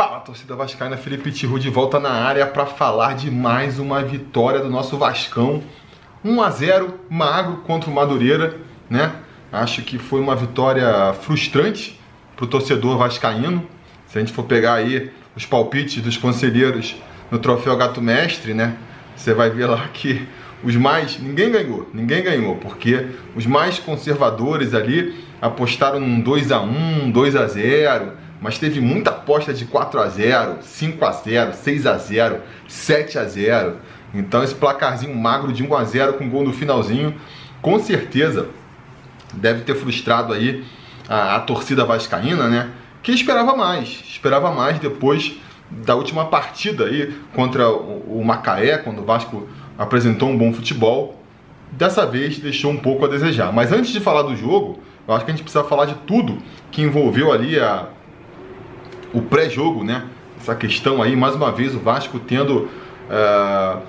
Fala, 0.00 0.20
torcida 0.20 0.56
vascaína, 0.56 0.96
Felipe 0.96 1.30
Tiru 1.30 1.58
de 1.58 1.68
volta 1.68 2.00
na 2.00 2.08
área 2.08 2.46
para 2.46 2.64
falar 2.64 3.14
de 3.14 3.30
mais 3.30 3.78
uma 3.78 4.02
vitória 4.02 4.58
do 4.60 4.70
nosso 4.70 4.96
Vascão. 4.96 5.62
1 6.24 6.40
a 6.40 6.48
0 6.48 7.00
magro 7.10 7.58
contra 7.66 7.90
o 7.90 7.92
Madureira, 7.92 8.56
né? 8.88 9.12
Acho 9.52 9.82
que 9.82 9.98
foi 9.98 10.18
uma 10.18 10.34
vitória 10.34 11.12
frustrante 11.20 12.00
para 12.34 12.46
o 12.46 12.48
torcedor 12.48 12.96
vascaíno. 12.96 13.66
Se 14.06 14.16
a 14.16 14.22
gente 14.22 14.32
for 14.32 14.44
pegar 14.44 14.72
aí 14.72 15.12
os 15.36 15.44
palpites 15.44 16.02
dos 16.02 16.16
conselheiros 16.16 16.96
no 17.30 17.38
troféu 17.38 17.76
Gato 17.76 18.00
Mestre, 18.00 18.54
né? 18.54 18.78
Você 19.14 19.34
vai 19.34 19.50
ver 19.50 19.66
lá 19.66 19.86
que 19.92 20.26
os 20.64 20.74
mais. 20.76 21.20
Ninguém 21.20 21.52
ganhou, 21.52 21.90
ninguém 21.92 22.22
ganhou, 22.22 22.56
porque 22.56 23.06
os 23.36 23.44
mais 23.44 23.78
conservadores 23.78 24.72
ali 24.72 25.22
apostaram 25.42 26.00
num 26.00 26.22
2 26.22 26.52
a 26.52 26.62
1 26.62 27.10
2 27.10 27.36
a 27.36 27.46
0 27.46 28.19
mas 28.40 28.58
teve 28.58 28.80
muita 28.80 29.10
aposta 29.10 29.52
de 29.52 29.64
4 29.66 30.00
a 30.00 30.08
0 30.08 30.58
5 30.62 31.04
a 31.04 31.12
0 31.12 31.54
6 31.54 31.86
a 31.86 31.98
0 31.98 32.40
7 32.66 33.18
a 33.18 33.24
0 33.24 33.76
Então 34.14 34.42
esse 34.42 34.54
placarzinho 34.54 35.14
magro 35.14 35.52
de 35.52 35.62
1 35.62 35.74
a 35.74 35.84
0 35.84 36.12
com 36.14 36.28
gol 36.28 36.44
no 36.44 36.52
finalzinho, 36.52 37.14
com 37.60 37.78
certeza 37.78 38.48
deve 39.34 39.62
ter 39.62 39.74
frustrado 39.74 40.32
aí 40.32 40.64
a, 41.08 41.36
a 41.36 41.40
torcida 41.40 41.84
vascaína, 41.84 42.48
né? 42.48 42.70
Que 43.02 43.12
esperava 43.12 43.56
mais, 43.56 43.88
esperava 43.88 44.50
mais 44.50 44.78
depois 44.78 45.36
da 45.70 45.94
última 45.94 46.26
partida 46.26 46.84
aí 46.86 47.14
contra 47.34 47.68
o, 47.70 48.20
o 48.20 48.24
Macaé, 48.24 48.78
quando 48.78 49.00
o 49.02 49.04
Vasco 49.04 49.48
apresentou 49.78 50.28
um 50.28 50.36
bom 50.36 50.52
futebol. 50.52 51.16
Dessa 51.72 52.04
vez 52.04 52.38
deixou 52.38 52.72
um 52.72 52.76
pouco 52.76 53.04
a 53.04 53.08
desejar. 53.08 53.52
Mas 53.52 53.72
antes 53.72 53.92
de 53.92 54.00
falar 54.00 54.22
do 54.22 54.34
jogo, 54.34 54.80
eu 55.06 55.14
acho 55.14 55.24
que 55.24 55.30
a 55.30 55.34
gente 55.34 55.44
precisa 55.44 55.64
falar 55.64 55.86
de 55.86 55.94
tudo 56.06 56.38
que 56.70 56.82
envolveu 56.82 57.32
ali 57.32 57.58
a, 57.58 57.86
o 59.12 59.22
pré-jogo, 59.22 59.84
né? 59.84 60.04
Essa 60.40 60.54
questão 60.54 61.02
aí, 61.02 61.14
mais 61.14 61.34
uma 61.34 61.52
vez, 61.52 61.74
o 61.74 61.78
Vasco 61.78 62.18
tendo 62.18 62.68
uh, 63.10 63.80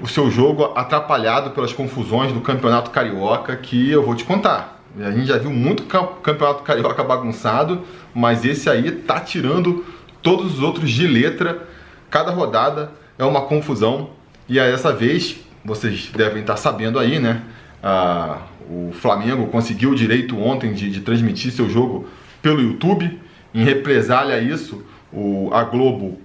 o 0.00 0.06
seu 0.06 0.30
jogo 0.30 0.72
atrapalhado 0.74 1.50
pelas 1.50 1.72
confusões 1.72 2.32
do 2.32 2.40
Campeonato 2.40 2.90
Carioca, 2.90 3.56
que 3.56 3.90
eu 3.90 4.04
vou 4.04 4.14
te 4.14 4.24
contar. 4.24 4.82
A 4.98 5.10
gente 5.10 5.26
já 5.26 5.38
viu 5.38 5.50
muito 5.50 5.84
Campeonato 5.84 6.62
Carioca 6.62 7.02
bagunçado, 7.04 7.82
mas 8.14 8.44
esse 8.44 8.68
aí 8.68 8.90
tá 8.90 9.20
tirando 9.20 9.84
todos 10.22 10.54
os 10.54 10.62
outros 10.62 10.90
de 10.90 11.06
letra. 11.06 11.66
Cada 12.10 12.30
rodada 12.30 12.92
é 13.18 13.24
uma 13.24 13.42
confusão. 13.42 14.10
E 14.48 14.58
aí, 14.58 14.70
dessa 14.70 14.92
vez, 14.92 15.36
vocês 15.64 16.10
devem 16.14 16.40
estar 16.40 16.56
sabendo 16.56 16.98
aí, 16.98 17.18
né? 17.18 17.42
Uh, 17.82 18.88
o 18.88 18.92
Flamengo 18.92 19.46
conseguiu 19.48 19.90
o 19.90 19.94
direito 19.94 20.38
ontem 20.38 20.72
de, 20.72 20.90
de 20.90 21.00
transmitir 21.00 21.52
seu 21.52 21.68
jogo 21.68 22.06
pelo 22.42 22.60
YouTube. 22.60 23.20
Em 23.56 23.64
represália 23.64 24.34
a 24.34 24.38
isso, 24.38 24.84
o, 25.10 25.48
a 25.50 25.64
Globo 25.64 26.20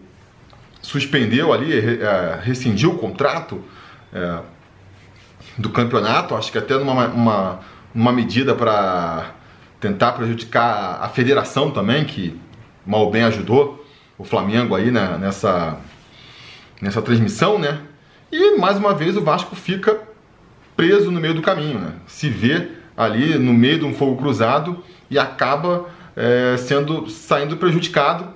suspendeu 0.81 1.53
ali, 1.53 1.71
é, 1.73 2.41
rescindiu 2.43 2.91
o 2.91 2.97
contrato 2.97 3.63
é, 4.13 4.39
do 5.57 5.69
campeonato, 5.69 6.35
acho 6.35 6.51
que 6.51 6.57
até 6.57 6.77
numa 6.77 7.07
uma, 7.07 7.59
uma 7.95 8.11
medida 8.11 8.53
para 8.53 9.31
tentar 9.79 10.11
prejudicar 10.11 10.99
a 11.01 11.07
federação 11.07 11.71
também, 11.71 12.03
que 12.03 12.37
mal 12.85 13.09
bem 13.09 13.23
ajudou 13.23 13.81
o 14.17 14.25
Flamengo 14.25 14.75
aí 14.75 14.91
né, 14.91 15.17
nessa, 15.17 15.77
nessa 16.81 17.01
transmissão, 17.01 17.57
né? 17.57 17.79
E 18.29 18.57
mais 18.57 18.75
uma 18.75 18.93
vez 18.93 19.15
o 19.15 19.21
Vasco 19.21 19.55
fica 19.55 20.01
preso 20.75 21.09
no 21.09 21.21
meio 21.21 21.33
do 21.33 21.41
caminho, 21.41 21.79
né? 21.79 21.93
Se 22.07 22.29
vê 22.29 22.71
ali 22.97 23.39
no 23.39 23.53
meio 23.53 23.79
de 23.79 23.85
um 23.85 23.93
fogo 23.93 24.17
cruzado 24.17 24.83
e 25.09 25.17
acaba 25.17 25.85
é, 26.15 26.55
sendo 26.57 27.09
saindo 27.09 27.57
prejudicado 27.57 28.27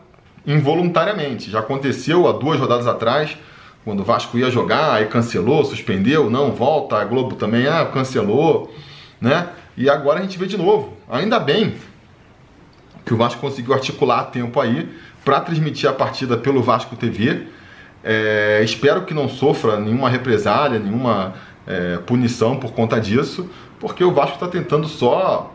involuntariamente. 0.46 1.50
Já 1.50 1.60
aconteceu 1.60 2.28
há 2.28 2.32
duas 2.32 2.60
rodadas 2.60 2.88
atrás, 2.88 3.38
quando 3.84 4.02
o 4.02 4.04
Vasco 4.04 4.38
ia 4.38 4.50
jogar, 4.50 4.94
aí 4.94 5.06
cancelou, 5.06 5.64
suspendeu, 5.64 6.30
não 6.30 6.52
volta, 6.52 6.98
a 6.98 7.06
Globo 7.06 7.36
também 7.36 7.68
ah, 7.68 7.86
cancelou, 7.86 8.74
né? 9.20 9.50
E 9.78 9.90
agora 9.90 10.20
a 10.20 10.22
gente 10.22 10.38
vê 10.38 10.46
de 10.46 10.58
novo. 10.58 10.94
Ainda 11.10 11.40
bem 11.40 11.76
que 13.06 13.14
o 13.14 13.18
Vasco 13.18 13.40
conseguiu 13.40 13.74
articular 13.74 14.26
tempo 14.26 14.60
aí 14.60 14.90
para 15.24 15.40
transmitir 15.42 15.90
a 15.90 15.94
partida 15.94 16.38
pelo 16.38 16.64
Vasco 16.64 16.96
TV. 16.96 17.48
É, 18.04 18.62
espero 18.64 19.04
que 19.04 19.14
não 19.14 19.28
sofra 19.28 19.80
nenhuma 19.80 20.10
represália, 20.10 20.80
nenhuma 20.80 21.34
é, 21.68 21.98
punição 21.98 22.58
por 22.58 22.72
conta 22.72 23.00
disso, 23.00 23.50
porque 23.80 24.04
o 24.04 24.14
Vasco 24.14 24.36
está 24.36 24.48
tentando 24.48 24.88
só 24.88 25.55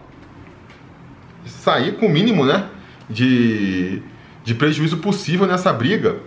sair 1.47 1.97
com 1.97 2.06
o 2.06 2.11
mínimo 2.11 2.45
né, 2.45 2.67
de, 3.09 4.03
de 4.45 4.55
prejuízo 4.55 4.99
possível 4.99 5.47
nessa 5.47 5.73
briga, 5.73 6.19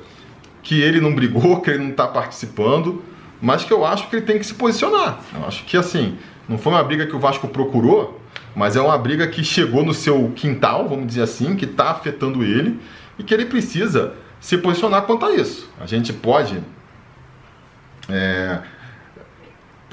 que 0.62 0.82
ele 0.82 1.02
não 1.02 1.14
brigou, 1.14 1.62
que 1.62 1.70
ele 1.70 1.80
não 1.80 1.92
está 1.92 2.08
participando, 2.08 3.04
mas 3.42 3.64
que 3.64 3.74
eu 3.74 3.86
acho 3.86 4.10
que 4.10 4.16
ele 4.16 4.26
tem 4.26 4.40
que 4.40 4.46
se 4.46 4.54
posicionar. 4.54 5.20
Eu 5.34 5.46
acho 5.46 5.66
que 5.66 5.76
assim, 5.76 6.18
não 6.48 6.58
foi 6.58 6.72
uma 6.74 6.84
briga 6.84 7.06
que 7.06 7.16
o 7.16 7.20
Vasco 7.20 7.48
procurou, 7.48 8.22
mas 8.56 8.76
é 8.76 8.82
uma 8.82 8.98
briga 8.98 9.28
que 9.28 9.44
chegou 9.44 9.84
no 9.84 9.94
seu 9.94 10.32
quintal, 10.36 10.88
vamos 10.88 11.08
dizer 11.08 11.24
assim, 11.24 11.56
que 11.56 11.66
está 11.66 11.92
afetando 11.92 12.44
ele 12.44 12.80
e 13.18 13.24
que 13.24 13.34
ele 13.34 13.46
precisa 13.46 14.14
se 14.40 14.58
posicionar 14.58 15.04
quanto 15.04 15.26
a 15.26 15.34
isso. 15.34 15.70
A 15.80 15.86
gente 15.86 16.14
pode 16.14 16.62
é, 18.10 18.60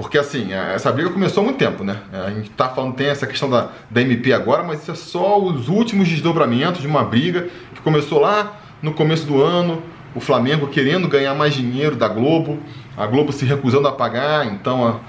porque 0.00 0.16
assim, 0.16 0.50
essa 0.50 0.90
briga 0.90 1.10
começou 1.10 1.42
há 1.42 1.44
muito 1.44 1.58
tempo, 1.58 1.84
né? 1.84 1.98
A 2.10 2.30
gente 2.30 2.48
tá 2.50 2.70
falando, 2.70 2.94
tem 2.94 3.08
essa 3.08 3.26
questão 3.26 3.50
da, 3.50 3.68
da 3.90 4.00
MP 4.00 4.32
agora, 4.32 4.62
mas 4.62 4.80
isso 4.80 4.90
é 4.92 4.94
só 4.94 5.38
os 5.38 5.68
últimos 5.68 6.08
desdobramentos 6.08 6.80
de 6.80 6.86
uma 6.86 7.04
briga 7.04 7.48
que 7.74 7.82
começou 7.82 8.18
lá 8.18 8.62
no 8.80 8.94
começo 8.94 9.26
do 9.26 9.42
ano, 9.42 9.82
o 10.14 10.20
Flamengo 10.20 10.68
querendo 10.68 11.06
ganhar 11.06 11.34
mais 11.34 11.52
dinheiro 11.52 11.96
da 11.96 12.08
Globo, 12.08 12.58
a 12.96 13.06
Globo 13.06 13.30
se 13.30 13.44
recusando 13.44 13.86
a 13.88 13.92
pagar, 13.92 14.46
então 14.46 15.00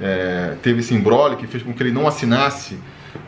é, 0.00 0.56
teve 0.60 0.80
esse 0.80 0.94
embrólio 0.94 1.38
que 1.38 1.46
fez 1.46 1.62
com 1.62 1.72
que 1.72 1.80
ele 1.80 1.92
não 1.92 2.08
assinasse 2.08 2.76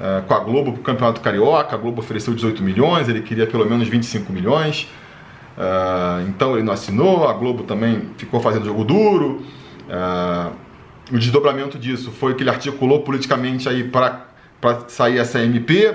é, 0.01 0.23
com 0.23 0.35
a 0.35 0.41
Globo 0.41 0.73
para 0.73 0.81
o 0.81 0.83
Campeonato 0.83 1.21
Carioca, 1.21 1.77
a 1.77 1.79
Globo 1.79 2.01
ofereceu 2.01 2.35
18 2.35 2.65
milhões, 2.65 3.09
ele 3.09 3.23
queria 3.23 3.47
pelo 3.47 3.65
menos 3.65 3.87
25 3.87 4.33
milhões, 4.33 4.91
é, 5.57 6.25
então 6.27 6.55
ele 6.55 6.65
não 6.65 6.73
assinou, 6.73 7.29
a 7.29 7.33
Globo 7.33 7.63
também 7.63 8.09
ficou 8.17 8.41
fazendo 8.41 8.65
jogo 8.65 8.85
duro, 8.85 9.47
é, 9.89 10.72
o 11.13 11.19
desdobramento 11.19 11.79
disso 11.79 12.11
foi 12.11 12.35
que 12.35 12.43
ele 12.43 12.49
articulou 12.49 13.03
politicamente 13.03 13.69
aí 13.69 13.85
para 13.85 14.27
sair 14.89 15.19
essa 15.19 15.43
MP, 15.43 15.95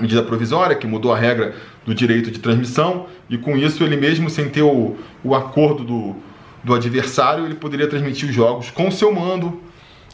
medida 0.00 0.22
provisória, 0.24 0.74
que 0.74 0.88
mudou 0.88 1.12
a 1.12 1.16
regra 1.16 1.54
do 1.86 1.94
direito 1.94 2.30
de 2.30 2.40
transmissão, 2.40 3.06
e 3.30 3.38
com 3.38 3.56
isso 3.56 3.84
ele 3.84 3.96
mesmo, 3.96 4.28
sem 4.28 4.48
ter 4.48 4.62
o, 4.62 4.96
o 5.22 5.34
acordo 5.36 5.84
do, 5.84 6.16
do 6.64 6.74
adversário, 6.74 7.44
ele 7.44 7.54
poderia 7.54 7.86
transmitir 7.86 8.28
os 8.28 8.34
jogos 8.34 8.70
com 8.70 8.90
seu 8.90 9.14
mando. 9.14 9.62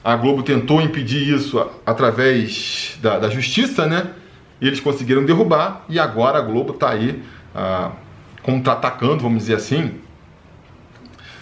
A 0.04 0.14
Globo 0.16 0.42
tentou 0.42 0.82
impedir 0.82 1.26
isso 1.34 1.66
através 1.86 2.98
da, 3.00 3.18
da 3.18 3.30
justiça, 3.30 3.86
né? 3.86 4.10
E 4.60 4.66
eles 4.66 4.80
conseguiram 4.80 5.24
derrubar, 5.24 5.84
e 5.88 5.98
agora 5.98 6.38
a 6.38 6.42
Globo 6.42 6.74
está 6.74 6.90
aí 6.90 7.22
ah, 7.54 7.92
contra-atacando, 8.42 9.22
vamos 9.22 9.38
dizer 9.38 9.54
assim, 9.54 9.94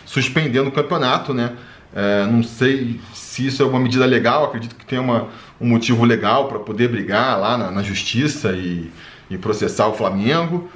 suspendendo 0.07 0.69
o 0.69 0.73
campeonato, 0.73 1.35
né? 1.35 1.57
É, 1.95 2.25
não 2.27 2.43
sei 2.43 3.01
se 3.13 3.47
isso 3.47 3.63
é 3.63 3.67
uma 3.67 3.79
medida 3.79 4.07
legal, 4.07 4.45
acredito 4.45 4.75
que 4.77 4.87
tem 4.87 4.99
uma, 4.99 5.29
um 5.61 5.69
motivo 5.69 6.05
legal 6.05 6.49
para 6.49 6.59
poder 6.59 6.89
brigar 6.89 7.39
lá 7.39 7.59
na, 7.59 7.71
na 7.71 7.83
justiça 7.83 8.53
e, 8.53 8.91
e, 9.31 9.37
processar 9.37 9.89
o 9.89 9.95
Flamengo. 9.95 10.71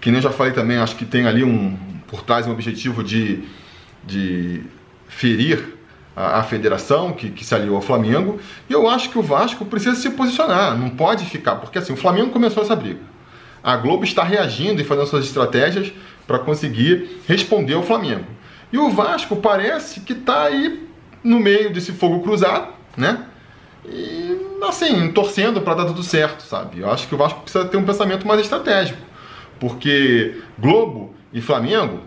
Que 0.00 0.10
nem 0.10 0.18
eu 0.18 0.22
já 0.22 0.30
falei 0.30 0.52
também, 0.52 0.76
acho 0.76 0.94
que 0.96 1.04
tem 1.04 1.26
ali 1.26 1.42
um 1.42 1.76
por 2.06 2.22
trás 2.22 2.46
um 2.46 2.52
objetivo 2.52 3.04
de, 3.04 3.44
de 4.04 4.62
ferir 5.08 5.76
a, 6.16 6.38
a 6.38 6.42
federação 6.42 7.12
que, 7.12 7.30
que, 7.30 7.44
se 7.44 7.54
aliou 7.54 7.76
ao 7.76 7.82
Flamengo. 7.82 8.40
E 8.68 8.72
eu 8.72 8.88
acho 8.88 9.10
que 9.10 9.18
o 9.18 9.22
Vasco 9.22 9.64
precisa 9.64 9.96
se 9.96 10.10
posicionar, 10.10 10.76
não 10.76 10.90
pode 10.90 11.24
ficar, 11.26 11.56
porque 11.56 11.78
assim, 11.78 11.92
o 11.92 11.96
Flamengo 11.96 12.30
começou 12.30 12.62
essa 12.62 12.74
briga. 12.74 13.00
A 13.62 13.76
Globo 13.76 14.04
está 14.04 14.22
reagindo 14.22 14.80
e 14.80 14.84
fazendo 14.84 15.06
suas 15.06 15.24
estratégias 15.24 15.92
para 16.26 16.38
conseguir 16.38 17.20
responder 17.26 17.74
ao 17.74 17.82
Flamengo. 17.82 18.37
E 18.72 18.78
o 18.78 18.90
Vasco 18.90 19.36
parece 19.36 20.00
que 20.00 20.12
está 20.12 20.44
aí 20.44 20.88
no 21.22 21.40
meio 21.40 21.72
desse 21.72 21.92
fogo 21.92 22.20
cruzado, 22.20 22.72
né? 22.96 23.24
E 23.84 24.36
assim, 24.62 25.10
torcendo 25.12 25.60
para 25.62 25.74
dar 25.74 25.84
tudo 25.86 26.02
certo, 26.02 26.42
sabe? 26.42 26.80
Eu 26.80 26.90
acho 26.90 27.08
que 27.08 27.14
o 27.14 27.18
Vasco 27.18 27.40
precisa 27.40 27.64
ter 27.64 27.76
um 27.76 27.84
pensamento 27.84 28.26
mais 28.26 28.40
estratégico. 28.40 28.98
Porque 29.58 30.40
Globo 30.58 31.14
e 31.32 31.40
Flamengo, 31.40 32.00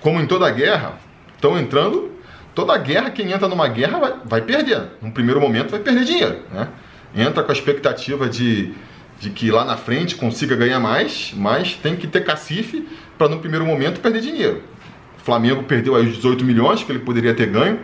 como 0.00 0.20
em 0.20 0.26
toda 0.26 0.50
guerra, 0.50 0.98
estão 1.34 1.58
entrando. 1.58 2.12
Toda 2.54 2.76
guerra, 2.76 3.10
quem 3.10 3.32
entra 3.32 3.48
numa 3.48 3.66
guerra 3.66 3.98
vai, 3.98 4.14
vai 4.24 4.40
perder. 4.42 4.82
No 5.00 5.10
primeiro 5.10 5.40
momento 5.40 5.70
vai 5.70 5.80
perder 5.80 6.04
dinheiro. 6.04 6.42
Né? 6.52 6.68
Entra 7.16 7.42
com 7.42 7.50
a 7.50 7.54
expectativa 7.54 8.28
de, 8.28 8.74
de 9.18 9.30
que 9.30 9.50
lá 9.50 9.64
na 9.64 9.76
frente 9.76 10.14
consiga 10.14 10.54
ganhar 10.54 10.78
mais, 10.78 11.32
mas 11.34 11.74
tem 11.74 11.96
que 11.96 12.06
ter 12.06 12.24
cacife 12.24 12.86
para 13.16 13.28
no 13.28 13.38
primeiro 13.38 13.64
momento 13.64 14.00
perder 14.00 14.20
dinheiro. 14.20 14.62
Flamengo 15.24 15.62
perdeu 15.64 15.94
aí 15.94 16.06
os 16.06 16.16
18 16.16 16.44
milhões 16.44 16.82
que 16.82 16.90
ele 16.90 16.98
poderia 16.98 17.34
ter 17.34 17.46
ganho 17.46 17.80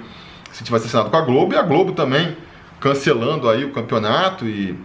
se 0.52 0.64
tivesse 0.64 0.86
assinado 0.86 1.10
com 1.10 1.16
a 1.16 1.20
Globo, 1.20 1.54
e 1.54 1.56
a 1.56 1.62
Globo 1.62 1.92
também 1.92 2.36
cancelando 2.80 3.48
aí 3.48 3.64
o 3.64 3.70
campeonato 3.70 4.44
e, 4.46 4.76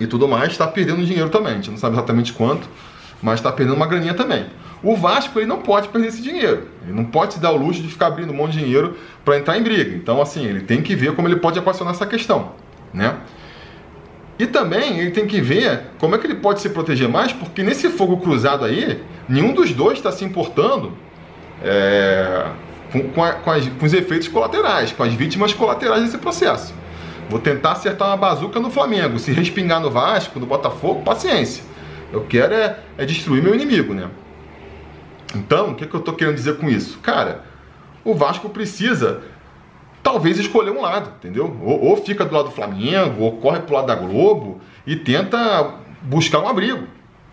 e 0.00 0.06
tudo 0.06 0.28
mais, 0.28 0.52
está 0.52 0.66
perdendo 0.66 1.04
dinheiro 1.04 1.30
também. 1.30 1.52
A 1.52 1.56
gente 1.56 1.70
não 1.70 1.78
sabe 1.78 1.96
exatamente 1.96 2.32
quanto, 2.32 2.68
mas 3.22 3.40
está 3.40 3.50
perdendo 3.50 3.76
uma 3.76 3.86
graninha 3.86 4.14
também. 4.14 4.46
O 4.82 4.96
Vasco 4.96 5.38
ele 5.38 5.46
não 5.46 5.62
pode 5.62 5.88
perder 5.88 6.08
esse 6.08 6.20
dinheiro. 6.20 6.68
Ele 6.82 6.92
não 6.92 7.04
pode 7.04 7.34
se 7.34 7.40
dar 7.40 7.52
o 7.52 7.56
luxo 7.56 7.80
de 7.80 7.88
ficar 7.88 8.08
abrindo 8.08 8.32
um 8.32 8.36
monte 8.36 8.52
de 8.52 8.60
dinheiro 8.60 8.96
para 9.24 9.38
entrar 9.38 9.56
em 9.56 9.62
briga. 9.62 9.96
Então, 9.96 10.20
assim, 10.20 10.44
ele 10.44 10.60
tem 10.60 10.82
que 10.82 10.94
ver 10.94 11.14
como 11.14 11.26
ele 11.26 11.36
pode 11.36 11.58
equacionar 11.58 11.94
essa 11.94 12.06
questão, 12.06 12.52
né? 12.92 13.16
E 14.38 14.46
também 14.46 14.98
ele 14.98 15.10
tem 15.10 15.26
que 15.26 15.40
ver 15.40 15.84
como 15.98 16.14
é 16.14 16.18
que 16.18 16.26
ele 16.26 16.34
pode 16.34 16.60
se 16.60 16.68
proteger 16.68 17.08
mais, 17.08 17.32
porque 17.32 17.62
nesse 17.62 17.88
fogo 17.88 18.18
cruzado 18.18 18.64
aí, 18.64 19.00
nenhum 19.28 19.54
dos 19.54 19.72
dois 19.72 19.96
está 19.96 20.10
se 20.10 20.24
importando 20.24 20.92
é, 21.62 22.46
com, 22.92 23.08
com, 23.10 23.22
a, 23.22 23.32
com, 23.32 23.50
as, 23.50 23.68
com, 23.68 23.86
os 23.86 23.92
efeitos 23.92 24.28
colaterais, 24.28 24.92
com 24.92 25.02
as 25.02 25.12
vítimas 25.12 25.52
colaterais 25.52 26.02
desse 26.02 26.18
processo. 26.18 26.74
Vou 27.28 27.40
tentar 27.40 27.72
acertar 27.72 28.08
uma 28.08 28.16
bazuca 28.16 28.60
no 28.60 28.70
Flamengo. 28.70 29.18
Se 29.18 29.32
respingar 29.32 29.80
no 29.80 29.90
Vasco, 29.90 30.38
no 30.38 30.46
Botafogo, 30.46 31.02
paciência. 31.02 31.64
Eu 32.12 32.22
quero 32.22 32.54
é, 32.54 32.78
é 32.98 33.04
destruir 33.04 33.42
meu 33.42 33.54
inimigo, 33.54 33.94
né? 33.94 34.08
Então, 35.34 35.70
o 35.70 35.74
que, 35.74 35.86
que 35.86 35.94
eu 35.94 36.00
estou 36.00 36.14
querendo 36.14 36.36
dizer 36.36 36.58
com 36.58 36.68
isso? 36.68 36.98
Cara, 36.98 37.42
o 38.04 38.14
Vasco 38.14 38.48
precisa 38.50 39.22
talvez 40.02 40.38
escolher 40.38 40.70
um 40.70 40.82
lado, 40.82 41.10
entendeu? 41.18 41.56
Ou, 41.62 41.86
ou 41.86 41.96
fica 41.96 42.24
do 42.24 42.34
lado 42.34 42.50
do 42.50 42.54
Flamengo, 42.54 43.24
ou 43.24 43.38
corre 43.38 43.60
pro 43.60 43.74
lado 43.74 43.86
da 43.86 43.94
Globo 43.94 44.60
e 44.86 44.94
tenta 44.94 45.74
buscar 46.02 46.40
um 46.40 46.48
abrigo. 46.48 46.86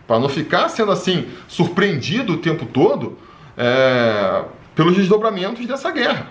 Para 0.07 0.19
não 0.19 0.29
ficar 0.29 0.69
sendo 0.69 0.91
assim, 0.91 1.27
surpreendido 1.47 2.33
o 2.33 2.37
tempo 2.37 2.65
todo 2.65 3.17
é, 3.61 4.43
pelos 4.73 4.95
desdobramentos 4.95 5.67
dessa 5.67 5.91
guerra. 5.91 6.27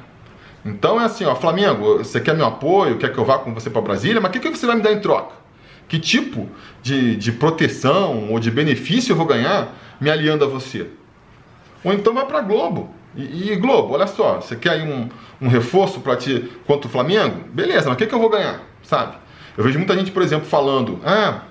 Então 0.64 1.00
é 1.00 1.04
assim, 1.04 1.24
ó, 1.24 1.34
Flamengo, 1.36 1.98
você 1.98 2.20
quer 2.20 2.34
meu 2.34 2.44
apoio, 2.44 2.98
quer 2.98 3.12
que 3.12 3.18
eu 3.18 3.24
vá 3.24 3.38
com 3.38 3.54
você 3.54 3.70
para 3.70 3.80
Brasília, 3.80 4.20
mas 4.20 4.30
o 4.30 4.32
que, 4.32 4.40
que 4.40 4.58
você 4.58 4.66
vai 4.66 4.74
me 4.74 4.82
dar 4.82 4.92
em 4.92 5.00
troca? 5.00 5.34
Que 5.88 5.98
tipo 5.98 6.48
de, 6.82 7.14
de 7.16 7.32
proteção 7.32 8.30
ou 8.30 8.40
de 8.40 8.50
benefício 8.50 9.12
eu 9.12 9.16
vou 9.16 9.26
ganhar 9.26 9.74
me 10.00 10.10
aliando 10.10 10.44
a 10.44 10.48
você? 10.48 10.88
Ou 11.84 11.92
então 11.92 12.12
vai 12.12 12.26
para 12.26 12.40
Globo. 12.40 12.92
E, 13.16 13.52
e, 13.52 13.56
Globo, 13.56 13.94
olha 13.94 14.06
só, 14.06 14.40
você 14.40 14.56
quer 14.56 14.70
aí 14.70 14.82
um, 14.82 15.08
um 15.40 15.48
reforço 15.48 16.00
para 16.00 16.16
ti 16.16 16.50
contra 16.66 16.88
o 16.88 16.90
Flamengo? 16.90 17.44
Beleza, 17.52 17.88
mas 17.88 17.94
o 17.94 17.96
que, 17.96 18.06
que 18.06 18.14
eu 18.14 18.20
vou 18.20 18.28
ganhar? 18.28 18.60
Sabe? 18.82 19.16
Eu 19.56 19.64
vejo 19.64 19.78
muita 19.78 19.96
gente, 19.96 20.10
por 20.10 20.22
exemplo, 20.22 20.46
falando, 20.46 21.00
ah, 21.04 21.42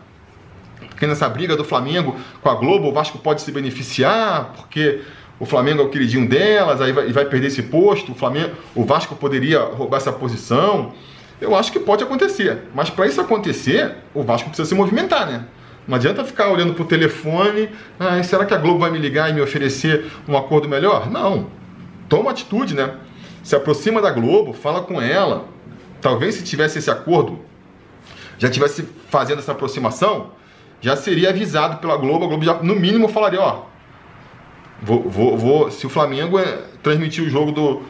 porque 0.89 1.07
nessa 1.07 1.27
briga 1.27 1.57
do 1.57 1.63
Flamengo 1.63 2.15
com 2.41 2.49
a 2.49 2.55
Globo, 2.55 2.89
o 2.89 2.93
Vasco 2.93 3.17
pode 3.17 3.41
se 3.41 3.51
beneficiar, 3.51 4.53
porque 4.55 5.01
o 5.39 5.45
Flamengo 5.45 5.81
é 5.81 5.85
o 5.85 5.89
queridinho 5.89 6.27
delas, 6.27 6.81
aí 6.81 6.91
vai, 6.91 7.11
vai 7.11 7.25
perder 7.25 7.47
esse 7.47 7.63
posto, 7.63 8.11
o, 8.11 8.15
Flamengo, 8.15 8.51
o 8.75 8.83
Vasco 8.83 9.15
poderia 9.15 9.59
roubar 9.61 9.97
essa 9.97 10.11
posição. 10.11 10.93
Eu 11.39 11.55
acho 11.55 11.71
que 11.71 11.79
pode 11.79 12.03
acontecer, 12.03 12.63
mas 12.75 12.89
para 12.89 13.07
isso 13.07 13.21
acontecer, 13.21 13.95
o 14.13 14.21
Vasco 14.21 14.49
precisa 14.49 14.67
se 14.67 14.75
movimentar, 14.75 15.25
né? 15.25 15.45
Não 15.87 15.95
adianta 15.95 16.23
ficar 16.25 16.49
olhando 16.49 16.73
para 16.73 16.83
o 16.83 16.85
telefone, 16.85 17.69
ah, 17.97 18.21
será 18.21 18.45
que 18.45 18.53
a 18.53 18.57
Globo 18.57 18.79
vai 18.79 18.91
me 18.91 18.99
ligar 18.99 19.29
e 19.29 19.33
me 19.33 19.41
oferecer 19.41 20.05
um 20.27 20.37
acordo 20.37 20.67
melhor? 20.67 21.09
Não. 21.09 21.47
Toma 22.09 22.31
atitude, 22.31 22.75
né? 22.75 22.95
Se 23.41 23.55
aproxima 23.55 24.01
da 24.01 24.11
Globo, 24.11 24.51
fala 24.51 24.81
com 24.81 25.01
ela. 25.01 25.45
Talvez 26.01 26.35
se 26.35 26.43
tivesse 26.43 26.79
esse 26.79 26.91
acordo, 26.91 27.39
já 28.37 28.49
tivesse 28.49 28.87
fazendo 29.09 29.39
essa 29.39 29.53
aproximação, 29.53 30.31
já 30.81 30.95
seria 30.95 31.29
avisado 31.29 31.77
pela 31.77 31.97
Globo, 31.97 32.25
a 32.25 32.27
Globo 32.27 32.45
já 32.45 32.53
no 32.55 32.75
mínimo 32.75 33.07
falaria, 33.07 33.41
ó, 33.41 33.63
vou, 34.81 35.09
vou, 35.09 35.37
vou 35.37 35.71
se 35.71 35.85
o 35.85 35.89
Flamengo 35.89 36.39
é, 36.39 36.59
transmitir 36.81 37.23
o 37.23 37.29
jogo 37.29 37.51
do, 37.51 37.81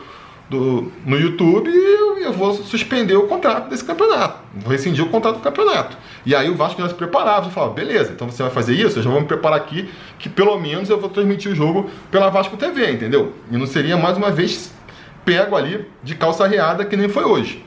do, 0.49 0.91
no 1.05 1.17
YouTube, 1.17 1.69
eu, 1.69 2.17
eu 2.19 2.33
vou 2.33 2.53
suspender 2.53 3.15
o 3.15 3.27
contrato 3.27 3.69
desse 3.69 3.83
campeonato. 3.83 4.39
Vou 4.55 4.71
rescindir 4.71 5.03
o 5.03 5.09
contrato 5.09 5.35
do 5.35 5.41
campeonato. 5.41 5.97
E 6.25 6.35
aí 6.35 6.49
o 6.49 6.55
Vasco 6.55 6.81
já 6.81 6.89
se 6.89 6.95
preparava, 6.95 7.45
já 7.45 7.51
falava, 7.51 7.73
beleza, 7.73 8.11
então 8.11 8.29
você 8.29 8.41
vai 8.41 8.51
fazer 8.51 8.73
isso, 8.73 8.99
eu 8.99 9.03
já 9.03 9.09
vou 9.09 9.21
me 9.21 9.27
preparar 9.27 9.57
aqui, 9.57 9.89
que 10.17 10.27
pelo 10.27 10.59
menos 10.59 10.89
eu 10.89 10.99
vou 10.99 11.09
transmitir 11.09 11.51
o 11.51 11.55
jogo 11.55 11.89
pela 12.11 12.29
Vasco 12.29 12.57
TV, 12.57 12.91
entendeu? 12.91 13.33
E 13.51 13.57
não 13.57 13.67
seria 13.67 13.95
mais 13.95 14.17
uma 14.17 14.31
vez 14.31 14.73
pego 15.23 15.55
ali 15.55 15.85
de 16.03 16.15
calça 16.15 16.47
reada 16.47 16.83
que 16.83 16.97
nem 16.97 17.07
foi 17.07 17.23
hoje. 17.23 17.63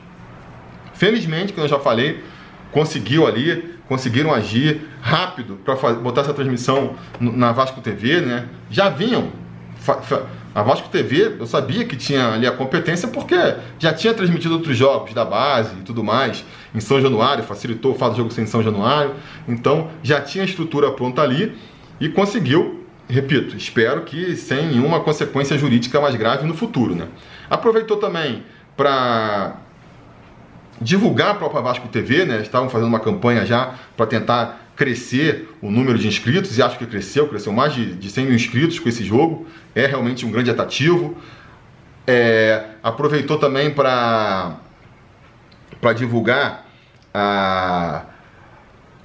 Felizmente, 0.93 1.53
como 1.53 1.65
eu 1.65 1.69
já 1.69 1.79
falei, 1.79 2.23
conseguiu 2.71 3.25
ali, 3.25 3.72
conseguiram 3.87 4.33
agir 4.33 4.81
rápido 5.01 5.59
para 5.63 5.75
botar 5.93 6.21
essa 6.21 6.33
transmissão 6.33 6.95
na 7.19 7.51
Vasco 7.51 7.81
TV, 7.81 8.21
né? 8.21 8.47
Já 8.69 8.89
vinham 8.89 9.31
a 10.55 10.61
Vasco 10.61 10.87
TV, 10.89 11.35
eu 11.39 11.45
sabia 11.45 11.83
que 11.83 11.95
tinha 11.95 12.33
ali 12.33 12.47
a 12.47 12.51
competência 12.51 13.07
porque 13.07 13.35
já 13.79 13.91
tinha 13.91 14.13
transmitido 14.13 14.53
outros 14.53 14.77
jogos 14.77 15.13
da 15.13 15.25
base 15.25 15.75
e 15.79 15.81
tudo 15.81 16.03
mais 16.03 16.45
em 16.73 16.79
São 16.79 17.01
Januário, 17.01 17.43
facilitou 17.43 17.93
o 17.93 17.95
fato 17.95 18.11
do 18.11 18.17
jogo 18.17 18.31
ser 18.31 18.41
em 18.41 18.47
São 18.47 18.63
Januário. 18.63 19.15
Então 19.47 19.89
já 20.01 20.21
tinha 20.21 20.43
a 20.43 20.47
estrutura 20.47 20.91
pronta 20.91 21.21
ali 21.21 21.57
e 21.99 22.07
conseguiu, 22.07 22.85
repito, 23.09 23.57
espero 23.57 24.01
que 24.01 24.35
sem 24.35 24.67
nenhuma 24.67 24.99
consequência 25.01 25.57
jurídica 25.57 25.99
mais 25.99 26.15
grave 26.15 26.47
no 26.47 26.53
futuro. 26.53 26.95
Né? 26.95 27.07
Aproveitou 27.49 27.97
também 27.97 28.43
para 28.77 29.57
divulgar 30.83 31.31
a 31.31 31.35
própria 31.35 31.61
Vasco 31.61 31.87
TV, 31.87 32.25
né? 32.25 32.41
Estavam 32.41 32.69
fazendo 32.69 32.87
uma 32.87 32.99
campanha 32.99 33.45
já 33.45 33.75
para 33.95 34.05
tentar 34.05 34.59
crescer 34.75 35.49
o 35.61 35.71
número 35.71 35.97
de 35.97 36.07
inscritos, 36.07 36.57
e 36.57 36.61
acho 36.61 36.77
que 36.77 36.85
cresceu, 36.85 37.27
cresceu 37.27 37.53
mais 37.53 37.73
de, 37.73 37.93
de 37.93 38.09
100 38.09 38.25
mil 38.25 38.35
inscritos 38.35 38.79
com 38.79 38.89
esse 38.89 39.03
jogo, 39.03 39.47
é 39.73 39.85
realmente 39.85 40.25
um 40.25 40.31
grande 40.31 40.49
atrativo. 40.49 41.15
É, 42.05 42.65
aproveitou 42.81 43.37
também 43.37 43.71
para 43.71 44.57
divulgar 45.95 46.65
a, 47.13 48.03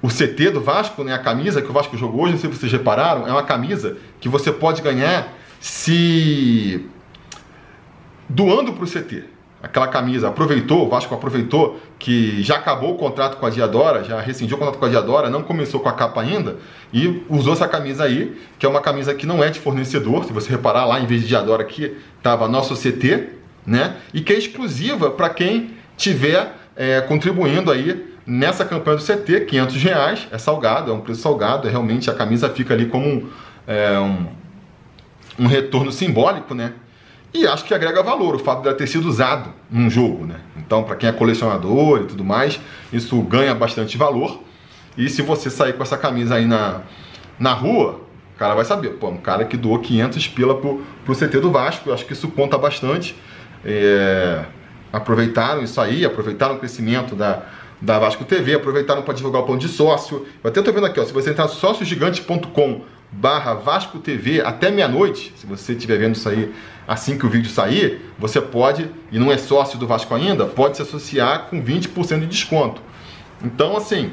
o 0.02 0.08
CT 0.08 0.50
do 0.50 0.60
Vasco, 0.60 1.04
né, 1.04 1.14
a 1.14 1.19
camisa 1.19 1.62
que 1.62 1.70
o 1.70 1.72
Vasco 1.72 1.96
jogou 1.96 2.22
hoje, 2.22 2.32
não 2.32 2.40
sei 2.40 2.50
se 2.50 2.58
vocês 2.58 2.72
repararam, 2.72 3.28
é 3.28 3.30
uma 3.30 3.44
camisa 3.44 3.96
que 4.20 4.28
você 4.28 4.50
pode 4.50 4.82
ganhar 4.82 5.32
se 5.60 6.88
doando 8.28 8.72
para 8.72 8.84
o 8.84 8.88
CT 8.88 9.38
aquela 9.62 9.88
camisa, 9.88 10.28
aproveitou, 10.28 10.87
o 10.87 10.88
Vasco 10.88 11.14
aproveitou 11.14 11.81
que 11.99 12.43
já 12.43 12.56
acabou 12.56 12.94
o 12.94 12.96
contrato 12.96 13.38
com 13.38 13.46
a 13.46 13.50
Diadora, 13.50 14.05
já 14.05 14.20
rescindiu 14.20 14.56
o 14.56 14.58
contrato 14.58 14.78
com 14.78 14.87
a 14.87 14.88
Diadora, 14.88 15.28
não 15.28 15.43
começou 15.43 15.81
com 15.81 15.88
a 15.88 15.93
capa 15.93 16.20
ainda, 16.20 16.56
e 16.93 17.22
usou 17.28 17.52
essa 17.52 17.66
camisa 17.66 18.05
aí, 18.05 18.40
que 18.58 18.64
é 18.64 18.69
uma 18.69 18.81
camisa 18.81 19.14
que 19.14 19.26
não 19.26 19.43
é 19.43 19.50
de 19.50 19.58
fornecedor, 19.58 20.25
se 20.25 20.32
você 20.32 20.50
reparar 20.50 20.84
lá, 20.87 21.00
em 21.00 21.06
vez 21.06 21.22
de 21.22 21.28
Diadora 21.28 21.62
aqui, 21.62 21.96
estava 22.16 22.46
nosso 22.46 22.75
CT, 22.76 23.31
né? 23.66 23.96
E 24.14 24.20
que 24.20 24.32
é 24.32 24.38
exclusiva 24.38 25.10
para 25.10 25.28
quem 25.28 25.72
tiver 25.96 26.54
é, 26.76 27.00
contribuindo 27.00 27.72
aí 27.72 28.16
nessa 28.25 28.64
campanha 28.64 28.99
do 28.99 29.02
CT, 29.02 29.46
500 29.46 29.82
reais, 29.82 30.28
é 30.31 30.38
salgado, 30.38 30.90
é 30.90 30.94
um 30.94 31.00
preço 31.00 31.22
salgado, 31.22 31.66
é 31.66 31.70
realmente 31.70 32.08
a 32.11 32.14
camisa 32.14 32.49
fica 32.49 32.75
ali 32.75 32.87
como 32.87 33.06
um, 33.06 33.28
é, 33.66 33.99
um, 33.99 34.26
um 35.40 35.47
retorno 35.47 35.90
simbólico, 35.90 36.54
né? 36.54 36.75
E 37.32 37.47
acho 37.47 37.64
que 37.64 37.75
agrega 37.75 38.02
valor 38.02 38.35
o 38.35 38.38
fato 38.38 38.62
dela 38.62 38.75
ter 38.75 38.87
sido 38.87 39.06
usado 39.06 39.52
num 39.70 39.90
jogo, 39.90 40.25
né? 40.25 40.37
Então, 40.56 40.82
para 40.82 40.97
quem 40.97 41.08
é 41.08 41.12
colecionador 41.12 42.00
e 42.00 42.04
tudo 42.04 42.25
mais, 42.25 42.58
isso 42.92 43.20
ganha 43.23 43.54
bastante 43.54 43.99
valor. 43.99 44.40
E 44.97 45.08
se 45.08 45.23
você 45.23 45.50
sair 45.50 45.75
com 45.75 45.82
essa 45.82 45.99
camisa 45.99 46.37
aí 46.37 46.47
na, 46.47 46.80
na 47.38 47.52
rua, 47.52 48.00
o 48.35 48.38
cara 48.38 48.54
vai 48.54 48.64
saber, 48.64 48.90
pô, 48.94 49.08
um 49.08 49.18
cara 49.18 49.44
que 49.44 49.56
doou 49.56 49.78
500 49.78 50.28
pila 50.28 50.58
pro, 50.58 50.82
pro 51.04 51.14
CT 51.14 51.40
do 51.40 51.50
Vasco, 51.50 51.90
eu 51.90 51.94
acho 51.94 52.06
que 52.06 52.14
isso 52.14 52.28
conta 52.28 52.56
bastante. 52.56 53.14
É, 53.64 54.44
aproveitaram 54.92 55.62
isso 55.62 55.80
aí, 55.80 56.04
aproveitaram 56.04 56.54
o 56.54 56.58
crescimento 56.58 57.14
da, 57.14 57.42
da 57.80 57.99
Vasco 57.99 58.25
TV, 58.25 58.54
aproveitaram 58.54 59.02
para 59.02 59.14
divulgar 59.14 59.42
o 59.42 59.44
plano 59.44 59.61
de 59.61 59.68
sócio. 59.68 60.26
Eu 60.42 60.50
até 60.50 60.62
tô 60.62 60.73
vendo 60.73 60.87
aqui, 60.87 60.99
ó, 60.99 61.04
se 61.04 61.12
você 61.12 61.30
entrar 61.30 61.49
sóciogigante.com 61.49 62.82
barra 63.11 63.55
Vasco 63.55 63.99
TV 63.99 64.41
até 64.41 64.71
meia-noite, 64.71 65.33
se 65.37 65.47
você 65.47 65.73
estiver 65.73 65.99
vendo 65.99 66.15
isso 66.15 66.29
aí 66.29 66.53
assim 66.87 67.19
que 67.19 67.27
o 67.27 67.29
vídeo 67.29 67.50
sair, 67.50 68.00
você 68.19 68.41
pode, 68.41 68.91
e 69.12 69.19
não 69.19 69.31
é 69.31 69.37
sócio 69.37 69.79
do 69.79 69.87
Vasco 69.87 70.15
ainda, 70.15 70.47
pode 70.47 70.77
se 70.77 70.83
associar 70.83 71.47
com 71.50 71.62
20% 71.62 72.21
de 72.21 72.27
desconto. 72.27 72.81
Então, 73.45 73.77
assim, 73.77 74.11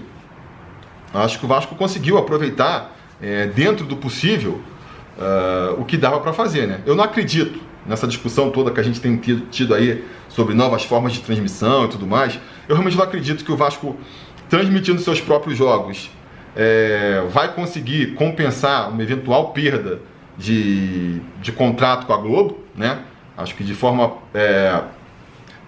acho 1.14 1.40
que 1.40 1.46
o 1.46 1.48
Vasco 1.48 1.74
conseguiu 1.76 2.18
aproveitar, 2.18 2.94
é, 3.22 3.48
dentro 3.48 3.86
do 3.86 3.96
possível, 3.96 4.62
uh, 5.18 5.80
o 5.80 5.86
que 5.86 5.98
dava 5.98 6.20
para 6.20 6.34
fazer. 6.34 6.68
Né? 6.68 6.82
Eu 6.86 6.96
não 6.96 7.04
acredito 7.04 7.60
nessa 7.86 8.08
discussão 8.08 8.50
toda 8.50 8.72
que 8.72 8.80
a 8.80 8.84
gente 8.84 9.00
tem 9.00 9.16
tido, 9.18 9.48
tido 9.50 9.74
aí 9.74 10.04
sobre 10.28 10.54
novas 10.54 10.84
formas 10.84 11.14
de 11.14 11.22
transmissão 11.22 11.86
e 11.86 11.88
tudo 11.88 12.06
mais. 12.06 12.40
Eu 12.68 12.76
realmente 12.76 12.98
não 12.98 13.04
acredito 13.04 13.46
que 13.46 13.52
o 13.52 13.56
Vasco, 13.56 13.96
transmitindo 14.50 15.00
seus 15.00 15.22
próprios 15.22 15.58
jogos, 15.58 16.10
é, 16.56 17.24
vai 17.30 17.54
conseguir 17.54 18.14
compensar 18.16 18.90
uma 18.90 19.04
eventual 19.04 19.52
perda 19.52 20.00
de, 20.38 21.20
de 21.42 21.52
contrato 21.52 22.06
com 22.06 22.14
a 22.14 22.18
Globo, 22.18 22.60
né? 22.76 23.00
Acho 23.38 23.56
que 23.56 23.64
de 23.64 23.74
forma 23.74 24.14
é, 24.34 24.82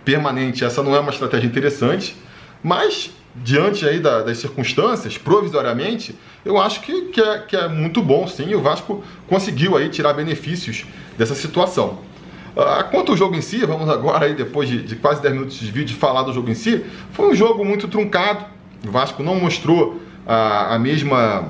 permanente 0.05 0.63
essa 0.63 0.81
não 0.81 0.95
é 0.95 0.99
uma 0.99 1.11
estratégia 1.11 1.47
interessante, 1.47 2.15
mas 2.63 3.11
diante 3.35 3.87
aí 3.87 3.99
da, 3.99 4.23
das 4.23 4.37
circunstâncias, 4.37 5.17
provisoriamente, 5.17 6.15
eu 6.43 6.57
acho 6.57 6.81
que, 6.81 7.09
que, 7.09 7.21
é, 7.21 7.39
que 7.39 7.55
é 7.55 7.67
muito 7.67 8.01
bom, 8.01 8.27
sim, 8.27 8.55
o 8.55 8.61
Vasco 8.61 9.03
conseguiu 9.27 9.77
aí 9.77 9.89
tirar 9.89 10.13
benefícios 10.13 10.85
dessa 11.17 11.35
situação. 11.35 11.99
Ah, 12.55 12.83
quanto 12.83 13.11
ao 13.11 13.17
jogo 13.17 13.35
em 13.35 13.41
si, 13.41 13.63
vamos 13.65 13.87
agora 13.87 14.25
aí, 14.25 14.33
depois 14.33 14.67
de, 14.67 14.81
de 14.81 14.95
quase 14.95 15.21
10 15.21 15.33
minutos 15.33 15.59
de 15.59 15.71
vídeo, 15.71 15.95
falar 15.95 16.23
do 16.23 16.33
jogo 16.33 16.49
em 16.49 16.55
si, 16.55 16.83
foi 17.11 17.29
um 17.29 17.35
jogo 17.35 17.63
muito 17.63 17.87
truncado, 17.87 18.45
o 18.85 18.91
Vasco 18.91 19.21
não 19.21 19.35
mostrou 19.35 20.01
a, 20.27 20.75
a 20.75 20.79
mesma 20.79 21.49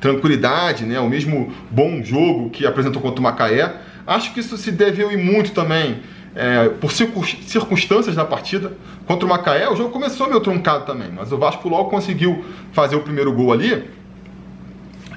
tranquilidade, 0.00 0.84
né? 0.84 0.98
O 0.98 1.08
mesmo 1.08 1.52
bom 1.70 2.02
jogo 2.02 2.50
que 2.50 2.66
apresentou 2.66 3.00
contra 3.00 3.20
o 3.20 3.22
Macaé. 3.22 3.74
Acho 4.06 4.34
que 4.34 4.40
isso 4.40 4.56
se 4.58 4.70
deveu 4.70 5.10
e 5.10 5.16
muito 5.16 5.52
também 5.52 6.00
é, 6.34 6.68
por 6.68 6.92
circunstâncias 6.92 8.16
da 8.16 8.24
partida. 8.24 8.72
Contra 9.06 9.24
o 9.24 9.28
Macaé, 9.28 9.68
o 9.70 9.76
jogo 9.76 9.90
começou 9.90 10.28
meio 10.28 10.40
truncado 10.40 10.84
também, 10.84 11.08
mas 11.14 11.30
o 11.32 11.38
Vasco 11.38 11.68
logo 11.68 11.88
conseguiu 11.88 12.44
fazer 12.72 12.96
o 12.96 13.00
primeiro 13.00 13.32
gol 13.32 13.52
ali. 13.52 13.88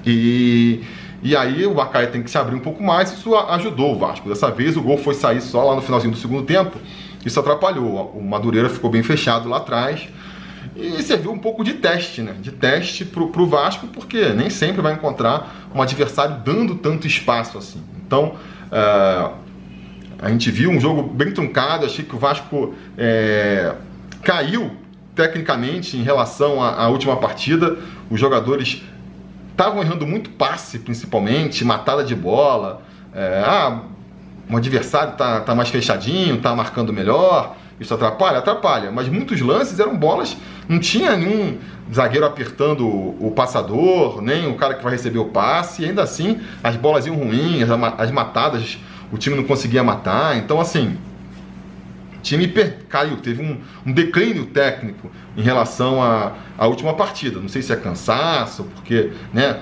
E, 0.05 0.81
e 1.21 1.35
aí 1.35 1.65
o 1.65 1.73
Macaé 1.73 2.05
tem 2.05 2.21
que 2.21 2.29
se 2.29 2.37
abrir 2.37 2.55
um 2.55 2.59
pouco 2.59 2.81
mais, 2.81 3.11
isso 3.11 3.35
ajudou 3.35 3.95
o 3.95 3.97
Vasco. 3.97 4.29
Dessa 4.29 4.51
vez 4.51 4.77
o 4.77 4.81
gol 4.81 4.97
foi 4.97 5.15
sair 5.15 5.41
só 5.41 5.63
lá 5.63 5.75
no 5.75 5.81
finalzinho 5.81 6.13
do 6.13 6.17
segundo 6.17 6.43
tempo, 6.45 6.77
isso 7.25 7.39
atrapalhou. 7.39 8.13
O 8.15 8.23
Madureira 8.23 8.69
ficou 8.69 8.89
bem 8.89 9.03
fechado 9.03 9.49
lá 9.49 9.57
atrás. 9.57 10.07
E 10.79 11.01
serviu 11.01 11.31
um 11.31 11.39
pouco 11.39 11.63
de 11.63 11.73
teste, 11.73 12.21
né? 12.21 12.35
De 12.39 12.51
teste 12.51 13.03
pro, 13.03 13.29
pro 13.29 13.47
Vasco, 13.47 13.87
porque 13.87 14.29
nem 14.29 14.49
sempre 14.49 14.81
vai 14.81 14.93
encontrar 14.93 15.67
um 15.73 15.81
adversário 15.81 16.37
dando 16.45 16.75
tanto 16.75 17.07
espaço 17.07 17.57
assim. 17.57 17.81
Então, 18.05 18.35
uh, 18.67 19.33
a 20.19 20.29
gente 20.29 20.49
viu 20.51 20.69
um 20.69 20.79
jogo 20.79 21.03
bem 21.03 21.31
truncado, 21.31 21.85
achei 21.85 22.05
que 22.05 22.15
o 22.15 22.19
Vasco 22.19 22.73
é, 22.97 23.75
caiu 24.23 24.71
tecnicamente 25.15 25.97
em 25.97 26.03
relação 26.03 26.61
à, 26.61 26.83
à 26.83 26.87
última 26.89 27.17
partida. 27.17 27.77
Os 28.09 28.19
jogadores 28.19 28.83
estavam 29.51 29.81
errando 29.81 30.05
muito 30.05 30.29
passe, 30.29 30.79
principalmente, 30.79 31.65
matada 31.65 32.03
de 32.03 32.15
bola. 32.15 32.81
É, 33.13 33.43
ah, 33.45 33.81
um 34.49 34.55
adversário 34.55 35.13
está 35.13 35.41
tá 35.41 35.53
mais 35.53 35.69
fechadinho, 35.69 36.35
está 36.35 36.55
marcando 36.55 36.93
melhor. 36.93 37.56
Isso 37.79 37.93
atrapalha? 37.93 38.39
Atrapalha. 38.39 38.91
Mas 38.91 39.07
muitos 39.07 39.39
lances 39.41 39.79
eram 39.79 39.95
bolas, 39.95 40.35
não 40.67 40.79
tinha 40.79 41.15
nenhum 41.15 41.57
zagueiro 41.93 42.25
apertando 42.25 42.87
o, 42.87 43.31
passador, 43.35 44.21
nem 44.21 44.47
o 44.47 44.55
cara 44.55 44.73
que 44.73 44.83
vai 44.83 44.91
receber 44.91 45.19
o 45.19 45.25
passe. 45.25 45.83
E 45.83 45.85
ainda 45.85 46.03
assim, 46.03 46.39
as 46.63 46.75
bolas 46.75 47.05
iam 47.05 47.15
ruins, 47.15 47.67
as 47.97 48.11
matadas 48.11 48.77
o 49.11 49.17
time 49.17 49.35
não 49.35 49.43
conseguia 49.43 49.83
matar. 49.83 50.37
Então, 50.37 50.59
assim, 50.59 50.97
o 52.17 52.21
time 52.21 52.47
caiu, 52.89 53.17
teve 53.17 53.41
um, 53.41 53.57
um 53.85 53.91
declínio 53.91 54.47
técnico 54.47 55.09
em 55.35 55.41
relação 55.41 56.01
à, 56.01 56.33
à 56.57 56.67
última 56.67 56.93
partida. 56.93 57.39
Não 57.39 57.47
sei 57.47 57.61
se 57.61 57.71
é 57.71 57.75
cansaço, 57.75 58.63
porque, 58.75 59.11
né, 59.33 59.61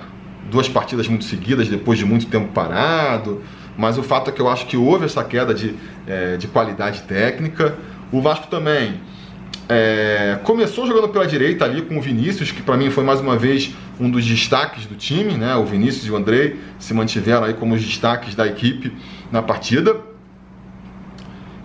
duas 0.49 0.67
partidas 0.67 1.07
muito 1.07 1.25
seguidas 1.25 1.67
depois 1.67 1.99
de 1.99 2.05
muito 2.05 2.27
tempo 2.27 2.51
parado. 2.53 3.41
Mas 3.77 3.97
o 3.97 4.03
fato 4.03 4.29
é 4.29 4.33
que 4.33 4.41
eu 4.41 4.49
acho 4.49 4.65
que 4.67 4.77
houve 4.77 5.05
essa 5.05 5.23
queda 5.23 5.53
de, 5.53 5.75
é, 6.07 6.37
de 6.37 6.47
qualidade 6.47 7.01
técnica. 7.01 7.75
O 8.11 8.21
Vasco 8.21 8.47
também 8.47 8.99
é, 9.67 10.39
começou 10.43 10.85
jogando 10.85 11.09
pela 11.09 11.25
direita 11.25 11.65
ali 11.65 11.81
com 11.81 11.97
o 11.97 12.01
Vinícius, 12.01 12.51
que 12.51 12.61
para 12.61 12.77
mim 12.77 12.89
foi 12.89 13.03
mais 13.03 13.19
uma 13.19 13.35
vez 13.35 13.73
um 13.99 14.09
dos 14.09 14.25
destaques 14.25 14.85
do 14.85 14.95
time, 14.95 15.33
né? 15.33 15.55
O 15.55 15.65
Vinícius 15.65 16.05
e 16.05 16.11
o 16.11 16.15
Andrei 16.15 16.59
se 16.77 16.93
mantiveram 16.93 17.45
aí 17.45 17.53
como 17.53 17.73
os 17.73 17.83
destaques 17.83 18.35
da 18.35 18.45
equipe 18.45 18.95
na 19.31 19.41
partida. 19.41 19.97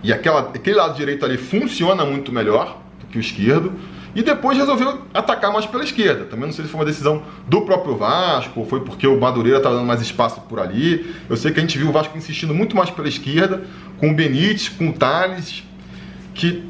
E 0.03 0.11
aquela, 0.11 0.41
aquele 0.41 0.75
lado 0.77 0.95
direito 0.95 1.23
ali 1.23 1.37
funciona 1.37 2.03
muito 2.03 2.31
melhor 2.31 2.81
do 2.99 3.05
que 3.05 3.17
o 3.17 3.21
esquerdo. 3.21 3.73
E 4.13 4.21
depois 4.21 4.57
resolveu 4.57 5.03
atacar 5.13 5.53
mais 5.53 5.65
pela 5.65 5.83
esquerda. 5.83 6.25
Também 6.25 6.47
não 6.47 6.53
sei 6.53 6.65
se 6.65 6.71
foi 6.71 6.79
uma 6.79 6.85
decisão 6.85 7.23
do 7.47 7.61
próprio 7.61 7.95
Vasco, 7.95 8.59
ou 8.59 8.65
foi 8.65 8.81
porque 8.81 9.07
o 9.07 9.17
Madureira 9.17 9.57
estava 9.59 9.75
dando 9.75 9.87
mais 9.87 10.01
espaço 10.01 10.41
por 10.49 10.59
ali. 10.59 11.15
Eu 11.29 11.37
sei 11.37 11.51
que 11.51 11.59
a 11.59 11.61
gente 11.61 11.77
viu 11.77 11.87
o 11.87 11.91
Vasco 11.93 12.17
insistindo 12.17 12.53
muito 12.53 12.75
mais 12.75 12.89
pela 12.89 13.07
esquerda, 13.07 13.63
com 13.99 14.09
o 14.09 14.13
Benítez, 14.13 14.67
com 14.67 14.89
o 14.89 14.93
Thales, 14.93 15.63
que 16.41 16.63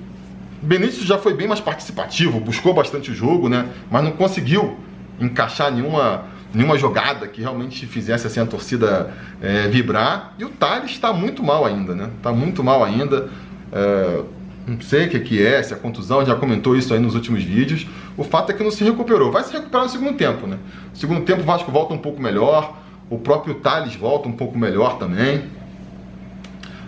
Benítez 0.62 1.04
já 1.06 1.18
foi 1.18 1.34
bem 1.34 1.48
mais 1.48 1.62
participativo, 1.62 2.40
buscou 2.40 2.74
bastante 2.74 3.10
o 3.10 3.16
jogo, 3.16 3.48
né? 3.48 3.68
Mas 3.90 4.04
não 4.04 4.12
conseguiu 4.12 4.78
encaixar 5.20 5.72
nenhuma, 5.72 6.26
nenhuma 6.54 6.78
jogada 6.78 7.26
que 7.28 7.42
realmente 7.42 7.88
fizesse 7.88 8.28
assim, 8.28 8.42
a 8.42 8.46
torcida 8.46 9.14
é, 9.42 9.68
vibrar. 9.70 10.34
E 10.38 10.44
o 10.44 10.50
Thales 10.50 10.92
está 10.92 11.14
muito 11.14 11.42
mal 11.42 11.66
ainda, 11.66 11.96
né? 11.96 12.10
Está 12.18 12.32
muito 12.34 12.64
mal 12.64 12.84
ainda. 12.84 13.30
É, 13.72 14.22
não 14.68 14.80
sei 14.82 15.08
o 15.08 15.10
que, 15.10 15.20
que 15.22 15.46
é, 15.46 15.64
se 15.64 15.74
é 15.74 15.78
contusão, 15.78 16.24
já 16.24 16.36
comentou 16.36 16.76
isso 16.76 16.94
aí 16.94 17.00
nos 17.00 17.16
últimos 17.16 17.44
vídeos. 17.44 17.88
O 18.16 18.24
fato 18.24 18.52
é 18.52 18.54
que 18.54 18.64
não 18.64 18.70
se 18.70 18.84
recuperou. 18.84 19.32
Vai 19.32 19.44
se 19.44 19.54
recuperar 19.54 19.86
no 19.86 19.92
segundo 19.92 20.16
tempo, 20.16 20.46
né? 20.46 20.58
No 20.92 20.96
segundo 20.96 21.22
tempo 21.22 21.42
o 21.42 21.46
Vasco 21.46 21.72
volta 21.72 21.94
um 21.94 21.98
pouco 21.98 22.22
melhor, 22.22 22.78
o 23.10 23.18
próprio 23.18 23.56
Thales 23.56 23.96
volta 23.96 24.28
um 24.28 24.34
pouco 24.34 24.58
melhor 24.58 25.00
também. 25.00 25.46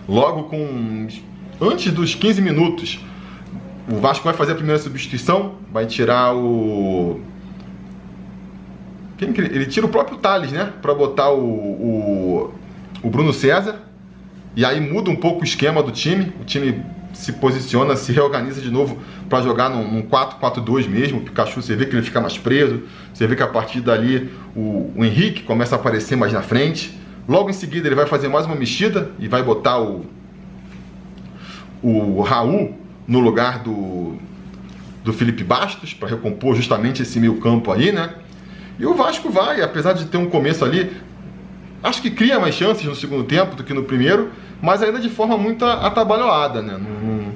Logo 0.08 0.44
com. 0.44 1.08
Antes 1.60 1.92
dos 1.92 2.14
15 2.14 2.42
minutos, 2.42 2.98
o 3.90 3.96
Vasco 3.96 4.24
vai 4.24 4.34
fazer 4.34 4.52
a 4.52 4.54
primeira 4.54 4.80
substituição, 4.80 5.56
vai 5.72 5.86
tirar 5.86 6.34
o. 6.34 7.20
Quem 9.16 9.32
que 9.32 9.40
ele... 9.40 9.66
tira 9.66 9.86
o 9.86 9.88
próprio 9.88 10.18
Thales, 10.18 10.50
né? 10.50 10.72
Para 10.82 10.94
botar 10.94 11.30
o, 11.30 11.40
o, 11.40 12.54
o 13.02 13.10
Bruno 13.10 13.32
César. 13.32 13.80
E 14.56 14.64
aí 14.64 14.80
muda 14.80 15.10
um 15.10 15.16
pouco 15.16 15.42
o 15.42 15.44
esquema 15.44 15.82
do 15.82 15.92
time. 15.92 16.32
O 16.40 16.44
time 16.44 16.82
se 17.12 17.32
posiciona, 17.34 17.94
se 17.94 18.12
reorganiza 18.12 18.60
de 18.60 18.70
novo 18.70 18.98
para 19.28 19.40
jogar 19.42 19.70
num, 19.70 19.90
num 19.90 20.02
4-4-2 20.02 20.88
mesmo. 20.88 21.18
O 21.18 21.22
Pikachu, 21.22 21.62
você 21.62 21.76
vê 21.76 21.86
que 21.86 21.94
ele 21.94 22.02
fica 22.02 22.20
mais 22.20 22.36
preso. 22.36 22.82
Você 23.12 23.26
vê 23.26 23.36
que 23.36 23.42
a 23.42 23.46
partir 23.46 23.80
dali 23.80 24.30
o, 24.56 24.92
o 24.96 25.04
Henrique 25.04 25.42
começa 25.44 25.76
a 25.76 25.78
aparecer 25.78 26.16
mais 26.16 26.32
na 26.32 26.42
frente. 26.42 26.98
Logo 27.28 27.48
em 27.48 27.52
seguida 27.52 27.86
ele 27.86 27.94
vai 27.94 28.06
fazer 28.06 28.28
mais 28.28 28.46
uma 28.46 28.56
mexida 28.56 29.12
e 29.18 29.28
vai 29.28 29.42
botar 29.42 29.80
o, 29.80 30.04
o 31.84 32.22
Raul 32.22 32.74
no 33.06 33.20
lugar 33.20 33.58
do, 33.58 34.16
do 35.04 35.12
Felipe 35.12 35.44
Bastos, 35.44 35.92
para 35.92 36.08
recompor 36.08 36.56
justamente 36.56 37.02
esse 37.02 37.20
meio 37.20 37.38
campo 37.38 37.70
aí, 37.70 37.92
né? 37.92 38.14
E 38.78 38.86
o 38.86 38.94
Vasco 38.94 39.28
vai, 39.28 39.60
apesar 39.60 39.92
de 39.92 40.06
ter 40.06 40.16
um 40.16 40.30
começo 40.30 40.64
ali, 40.64 40.90
acho 41.82 42.00
que 42.00 42.10
cria 42.10 42.40
mais 42.40 42.54
chances 42.54 42.84
no 42.84 42.94
segundo 42.94 43.24
tempo 43.24 43.54
do 43.54 43.62
que 43.62 43.74
no 43.74 43.84
primeiro, 43.84 44.30
mas 44.62 44.82
ainda 44.82 44.98
de 44.98 45.10
forma 45.10 45.36
muito 45.36 45.64
atabalhoada, 45.66 46.62
né? 46.62 46.78
Não, 46.78 47.08
não, 47.08 47.32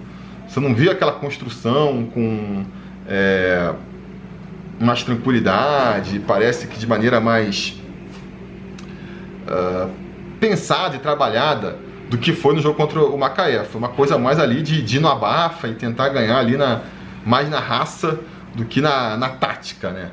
você 0.49 0.59
não 0.61 0.75
via 0.75 0.93
aquela 0.93 1.13
construção 1.13 2.07
com 2.07 2.65
é, 3.07 3.75
mais 4.81 5.03
tranquilidade, 5.03 6.21
parece 6.21 6.67
que 6.67 6.79
de 6.79 6.87
maneira 6.87 7.21
mais 7.21 7.79
uh, 9.47 9.91
pensada 10.41 10.97
e 10.97 10.99
trabalhada 10.99 11.77
do 12.09 12.17
que 12.19 12.33
foi 12.33 12.55
no 12.55 12.61
jogo 12.61 12.77
contra 12.77 13.01
o 13.03 13.19
Macaé. 13.19 13.65
Foi 13.65 13.79
uma 13.79 13.89
coisa 13.89 14.19
mais 14.19 14.39
ali 14.39 14.63
de, 14.63 14.83
de 14.83 14.99
no 14.99 15.09
abafa 15.09 15.69
e 15.69 15.75
tentar 15.75 16.09
ganhar 16.09 16.39
ali 16.39 16.57
na, 16.57 16.83
mais 17.25 17.49
na 17.51 17.61
raça 17.61 18.19
do 18.55 18.65
que 18.65 18.81
na, 18.81 19.17
na 19.17 19.29
tática, 19.29 19.91
né? 19.91 20.11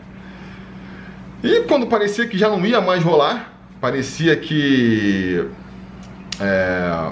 E 1.44 1.62
quando 1.62 1.88
parecia 1.88 2.28
que 2.28 2.38
já 2.38 2.50
não 2.50 2.66
ia 2.66 2.82
mais 2.82 3.04
rolar, 3.04 3.54
parecia 3.80 4.36
que 4.36 5.46
é, 6.40 7.12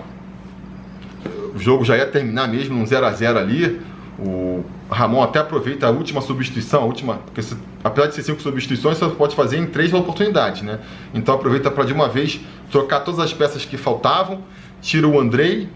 o 1.56 1.60
jogo 1.60 1.86
já 1.86 1.96
ia 1.98 2.06
terminar 2.06 2.48
mesmo 2.48 2.76
num 2.76 2.86
0 2.86 3.06
a 3.06 3.12
0 3.12 3.40
ali. 3.40 3.82
O 4.20 4.64
Ramon 4.92 5.24
até 5.24 5.40
aproveita 5.40 5.88
a 5.88 5.90
última 5.90 6.22
substituição, 6.22 6.84
a 6.84 6.86
última, 6.86 7.16
porque 7.16 7.42
se, 7.42 7.58
apesar 7.84 8.08
de 8.08 8.16
ser 8.16 8.24
cinco 8.24 8.42
substituições, 8.42 8.98
você 8.98 9.16
pode 9.16 9.36
fazer 9.36 9.58
em 9.58 9.66
três 9.66 9.92
oportunidades, 9.92 10.62
né? 10.62 10.80
Então 11.14 11.34
aproveita 11.34 11.72
para 11.72 11.84
de 11.84 11.94
uma 11.94 12.08
vez 12.08 12.40
trocar 12.72 13.00
todas 13.00 13.20
as 13.20 13.34
peças 13.34 13.66
que 13.66 13.76
faltavam 13.76 14.42
tira 14.84 15.08
o 15.08 15.20
Andrei, 15.20 15.70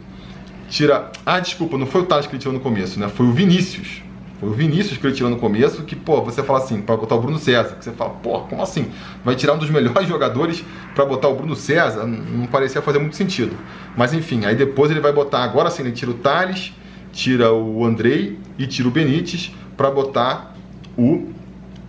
tira. 0.69 1.11
Ah, 1.25 1.39
desculpa, 1.39 1.77
não 1.77 1.87
foi 1.87 2.01
o 2.01 2.05
Thales 2.05 2.27
que 2.27 2.33
ele 2.33 2.39
tirou 2.39 2.53
no 2.53 2.59
começo, 2.59 2.99
né? 2.99 3.07
Foi 3.07 3.25
o 3.25 3.31
Vinícius. 3.31 4.03
Foi 4.39 4.49
o 4.49 4.51
Vinícius 4.51 4.99
que 4.99 5.07
ele 5.07 5.15
tirou 5.15 5.31
no 5.31 5.37
começo, 5.37 5.81
que, 5.81 5.95
pô, 5.95 6.21
você 6.21 6.43
fala 6.43 6.59
assim, 6.59 6.79
para 6.79 6.95
botar 6.95 7.15
o 7.15 7.21
Bruno 7.21 7.39
César, 7.39 7.75
que 7.75 7.83
você 7.83 7.91
fala, 7.91 8.11
pô, 8.11 8.41
como 8.41 8.61
assim? 8.61 8.91
Vai 9.25 9.35
tirar 9.35 9.53
um 9.53 9.57
dos 9.57 9.69
melhores 9.71 10.07
jogadores 10.07 10.63
para 10.93 11.05
botar 11.05 11.29
o 11.29 11.35
Bruno 11.35 11.55
César? 11.55 12.05
Não 12.05 12.45
parecia 12.45 12.79
fazer 12.81 12.99
muito 12.99 13.15
sentido. 13.15 13.57
Mas 13.95 14.13
enfim, 14.13 14.45
aí 14.45 14.55
depois 14.55 14.91
ele 14.91 14.99
vai 14.99 15.11
botar, 15.11 15.43
agora 15.43 15.71
sim, 15.71 15.81
ele 15.81 15.91
tira 15.91 16.11
o 16.11 16.15
Thales, 16.15 16.71
tira 17.11 17.51
o 17.51 17.83
Andrei 17.83 18.37
e 18.59 18.67
tira 18.67 18.87
o 18.87 18.91
Benítez 18.91 19.51
para 19.75 19.89
botar 19.89 20.55
o 20.95 21.29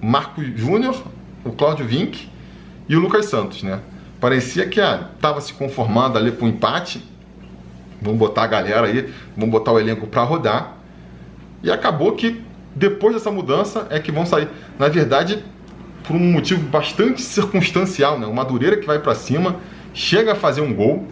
Marco 0.01 0.43
Júnior, 0.43 0.97
o 1.45 1.53
Cláudio 1.53 1.85
Vinck 1.85 2.29
e 2.89 2.97
o 2.97 3.01
Lucas 3.01 3.27
Santos, 3.27 3.63
né? 3.63 3.81
Parecia 4.21 4.67
que 4.67 4.81
estava 4.81 5.39
ah, 5.39 5.41
se 5.41 5.53
conformando 5.55 6.19
ali 6.19 6.33
para 6.33 6.45
o 6.45 6.49
empate. 6.49 7.03
Vamos 8.03 8.19
botar 8.19 8.45
a 8.45 8.47
galera 8.47 8.87
aí, 8.87 9.13
vamos 9.37 9.51
botar 9.51 9.73
o 9.73 9.79
elenco 9.79 10.07
para 10.07 10.23
rodar. 10.23 10.77
E 11.63 11.71
acabou 11.71 12.13
que 12.13 12.43
depois 12.75 13.15
dessa 13.15 13.31
mudança 13.31 13.87
é 13.91 13.99
que 13.99 14.11
vão 14.11 14.27
sair. 14.27 14.49
Na 14.79 14.89
verdade, 14.89 15.43
por 16.05 16.17
um 16.17 16.33
motivo 16.33 16.63
bastante 16.69 17.21
circunstancial, 17.23 18.19
né? 18.19 18.27
O 18.27 18.35
Madureira 18.35 18.77
que 18.77 18.87
vai 18.87 18.99
para 18.99 19.15
cima, 19.15 19.57
chega 19.95 20.33
a 20.33 20.35
fazer 20.35 20.61
um 20.61 20.75
gol. 20.75 21.07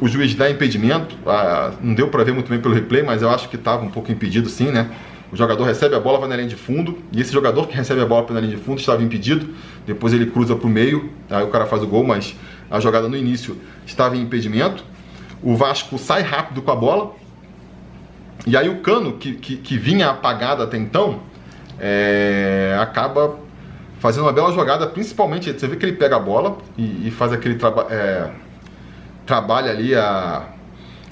O 0.00 0.08
juiz 0.08 0.34
dá 0.34 0.50
impedimento. 0.50 1.16
Ah, 1.26 1.72
não 1.80 1.94
deu 1.94 2.08
para 2.08 2.22
ver 2.22 2.32
muito 2.32 2.48
bem 2.48 2.60
pelo 2.60 2.74
replay, 2.74 3.02
mas 3.02 3.22
eu 3.22 3.30
acho 3.30 3.48
que 3.48 3.56
estava 3.56 3.84
um 3.84 3.90
pouco 3.90 4.12
impedido 4.12 4.48
sim, 4.48 4.70
né? 4.70 4.90
O 5.32 5.36
jogador 5.36 5.64
recebe 5.64 5.94
a 5.94 6.00
bola, 6.00 6.18
vai 6.18 6.28
na 6.28 6.36
linha 6.36 6.48
de 6.48 6.56
fundo, 6.56 6.98
e 7.12 7.20
esse 7.20 7.32
jogador 7.32 7.66
que 7.66 7.74
recebe 7.74 8.00
a 8.00 8.06
bola 8.06 8.26
na 8.30 8.40
linha 8.40 8.56
de 8.56 8.62
fundo 8.62 8.78
estava 8.78 9.02
impedido. 9.02 9.54
Depois 9.86 10.12
ele 10.12 10.26
cruza 10.26 10.54
para 10.54 10.66
o 10.66 10.70
meio, 10.70 11.10
aí 11.28 11.42
o 11.42 11.48
cara 11.48 11.66
faz 11.66 11.82
o 11.82 11.86
gol, 11.86 12.04
mas 12.04 12.34
a 12.70 12.78
jogada 12.80 13.08
no 13.08 13.16
início 13.16 13.56
estava 13.86 14.16
em 14.16 14.20
impedimento. 14.20 14.84
O 15.42 15.56
Vasco 15.56 15.98
sai 15.98 16.22
rápido 16.22 16.62
com 16.62 16.70
a 16.70 16.76
bola, 16.76 17.12
e 18.46 18.56
aí 18.56 18.68
o 18.68 18.80
cano 18.80 19.14
que, 19.14 19.34
que, 19.34 19.56
que 19.56 19.78
vinha 19.78 20.10
apagado 20.10 20.62
até 20.62 20.76
então 20.76 21.20
é, 21.80 22.76
acaba 22.80 23.38
fazendo 23.98 24.24
uma 24.24 24.32
bela 24.32 24.52
jogada, 24.52 24.86
principalmente, 24.86 25.50
você 25.50 25.66
vê 25.66 25.76
que 25.76 25.86
ele 25.86 25.96
pega 25.96 26.16
a 26.16 26.18
bola 26.18 26.58
e, 26.76 27.08
e 27.08 27.10
faz 27.10 27.32
aquele 27.32 27.54
traba 27.54 27.86
é, 27.90 28.30
trabalho 29.24 29.70
ali 29.70 29.94
a, 29.94 30.44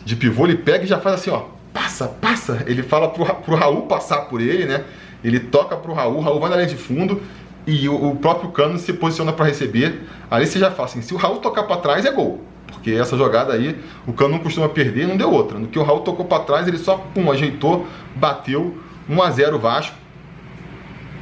de 0.05 0.15
pivô, 0.15 0.45
ele 0.45 0.57
pega 0.57 0.85
e 0.85 0.87
já 0.87 0.99
faz 0.99 1.17
assim, 1.17 1.31
ó, 1.31 1.45
passa, 1.73 2.09
passa. 2.09 2.63
Ele 2.67 2.83
fala 2.83 3.09
pro, 3.09 3.25
pro 3.25 3.55
Raul 3.55 3.83
passar 3.83 4.23
por 4.23 4.41
ele, 4.41 4.65
né? 4.65 4.85
Ele 5.23 5.39
toca 5.39 5.77
pro 5.77 5.93
Raul, 5.93 6.21
Raul 6.21 6.41
vai 6.41 6.51
na 6.51 6.57
linha 6.57 6.69
de 6.69 6.77
fundo 6.77 7.23
e 7.67 7.89
o, 7.89 8.11
o 8.11 8.17
próprio 8.17 8.51
Cano 8.51 8.79
se 8.79 8.93
posiciona 8.93 9.33
para 9.33 9.47
receber. 9.47 10.07
Ali 10.31 10.47
você 10.47 10.59
já 10.59 10.71
fala 10.71 10.89
assim, 10.89 11.03
se 11.03 11.15
o 11.15 11.17
Raul 11.17 11.39
tocar 11.39 11.65
para 11.65 11.77
trás 11.77 12.05
é 12.05 12.11
gol. 12.11 12.43
Porque 12.67 12.93
essa 12.93 13.17
jogada 13.17 13.53
aí, 13.53 13.79
o 14.07 14.13
Cano 14.13 14.33
não 14.33 14.39
costuma 14.41 14.69
perder, 14.69 15.07
não 15.07 15.17
deu 15.17 15.31
outra. 15.31 15.59
No 15.59 15.69
que 15.69 15.79
o 15.79 15.83
Raul 15.83 16.01
tocou 16.01 16.25
para 16.25 16.43
trás, 16.43 16.67
ele 16.67 16.79
só 16.79 16.97
pum, 16.97 17.31
ajeitou, 17.31 17.87
bateu 18.17 18.77
1 19.09 19.23
a 19.23 19.31
0 19.31 19.59
Vasco. 19.59 19.95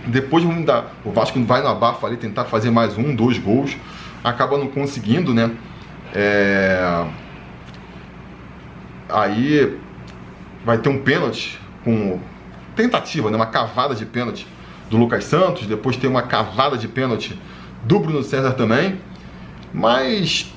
Depois 0.07 0.43
o 1.05 1.11
Vasco 1.11 1.43
vai 1.45 1.61
no 1.61 1.69
abafa 1.69 2.07
ali 2.07 2.17
tentar 2.17 2.47
fazer 2.47 2.71
mais 2.71 2.97
um, 2.97 3.15
dois 3.15 3.39
gols, 3.39 3.77
acaba 4.25 4.57
não 4.57 4.69
conseguindo, 4.69 5.35
né? 5.35 5.51
É... 6.15 7.05
Aí 9.11 9.79
vai 10.65 10.79
ter 10.79 10.89
um 10.89 10.99
pênalti 10.99 11.59
com 11.85 12.19
tentativa, 12.77 13.31
né? 13.31 13.37
uma 13.37 13.47
cavada 13.47 13.95
de 13.95 14.07
pênalti 14.07 14.47
do 14.89 14.97
Lucas 14.97 15.25
Santos, 15.25 15.67
depois 15.67 15.97
tem 15.97 16.09
uma 16.09 16.23
cavada 16.23 16.77
de 16.77 16.89
pênalti 16.89 17.39
do 17.85 17.99
Bruno 17.99 18.23
César 18.23 18.53
também, 18.53 19.01
mas 19.73 20.53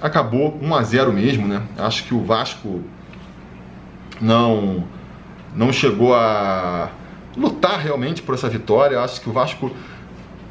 acabou 0.00 0.58
1 0.60 0.74
a 0.74 0.82
0 0.82 1.12
mesmo, 1.12 1.46
né? 1.46 1.62
Acho 1.76 2.04
que 2.04 2.14
o 2.14 2.24
Vasco 2.24 2.82
não 4.20 4.84
não 5.54 5.72
chegou 5.72 6.14
a 6.14 6.90
lutar 7.36 7.78
realmente 7.78 8.22
por 8.22 8.34
essa 8.34 8.48
vitória. 8.48 9.00
Acho 9.00 9.20
que 9.20 9.28
o 9.28 9.32
Vasco 9.32 9.70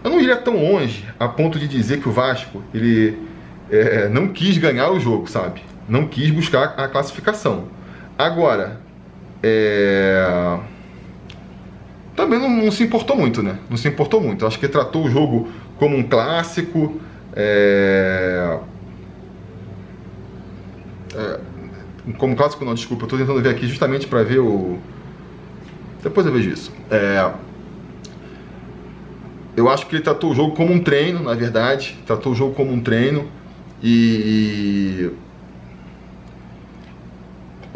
eu 0.03 0.10
não 0.10 0.20
iria 0.20 0.36
tão 0.38 0.56
longe 0.56 1.06
a 1.20 1.27
ponto 1.27 1.60
de 1.60 1.67
dizer 1.67 2.00
que 2.00 2.08
o 2.08 2.12
Vasco 2.12 2.63
ele 2.74 3.17
é, 3.70 4.08
não 4.10 4.29
quis 4.29 4.58
ganhar 4.58 4.89
o 4.91 5.00
jogo, 5.00 5.29
sabe? 5.29 5.62
Não 5.88 6.08
quis 6.08 6.29
buscar 6.32 6.75
a 6.77 6.88
classificação. 6.88 7.65
Agora, 8.18 8.82
é... 9.44 10.58
também 12.16 12.40
não, 12.40 12.50
não, 12.50 12.72
se 12.72 12.84
importou 12.84 13.16
muito, 13.16 13.44
né? 13.44 13.60
Não 13.70 13.78
se 13.78 13.88
importou 13.88 14.20
muito. 14.20 14.46
Acho 14.46 14.60
que 14.60 14.68
tratou 14.68 15.06
o 15.06 15.10
jogo 15.10 15.50
como 15.78 15.96
um 15.96 16.04
clássico. 16.04 17.00
É... 17.36 18.60
É... 21.16 21.40
Como 22.18 22.36
clássico, 22.36 22.66
não, 22.66 22.74
desculpa, 22.74 23.04
eu 23.04 23.08
tô 23.08 23.18
tentando 23.18 23.42
ver 23.42 23.50
aqui 23.50 23.68
justamente 23.68 24.08
para 24.08 24.24
ver 24.24 24.40
o. 24.40 24.80
Depois 26.02 26.26
eu 26.26 26.34
vejo 26.34 26.50
isso. 26.50 26.72
É... 26.90 27.32
Eu 29.56 29.70
acho 29.70 29.86
que 29.86 29.96
ele 29.96 30.04
tratou 30.04 30.32
o 30.32 30.36
jogo 30.36 30.56
como 30.56 30.74
um 30.74 30.80
treino, 30.80 31.22
na 31.22 31.36
verdade. 31.36 31.98
Tratou 32.06 32.32
o 32.32 32.36
jogo 32.36 32.56
como 32.56 32.72
um 32.72 32.80
treino. 32.80 33.28
E 33.84 35.12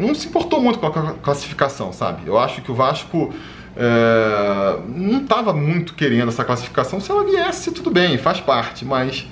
não 0.06 0.14
se 0.14 0.26
importou 0.28 0.60
muito 0.60 0.78
com 0.78 0.86
a 0.86 1.12
classificação, 1.14 1.92
sabe? 1.92 2.22
Eu 2.26 2.38
acho 2.38 2.60
que 2.62 2.70
o 2.70 2.74
Vasco 2.74 3.32
é, 3.76 4.78
não 4.88 5.22
estava 5.22 5.52
muito 5.52 5.94
querendo 5.94 6.28
essa 6.28 6.44
classificação. 6.44 7.00
Se 7.00 7.10
ela 7.10 7.24
viesse, 7.24 7.70
tudo 7.70 7.90
bem, 7.90 8.18
faz 8.18 8.40
parte, 8.40 8.84
mas 8.84 9.26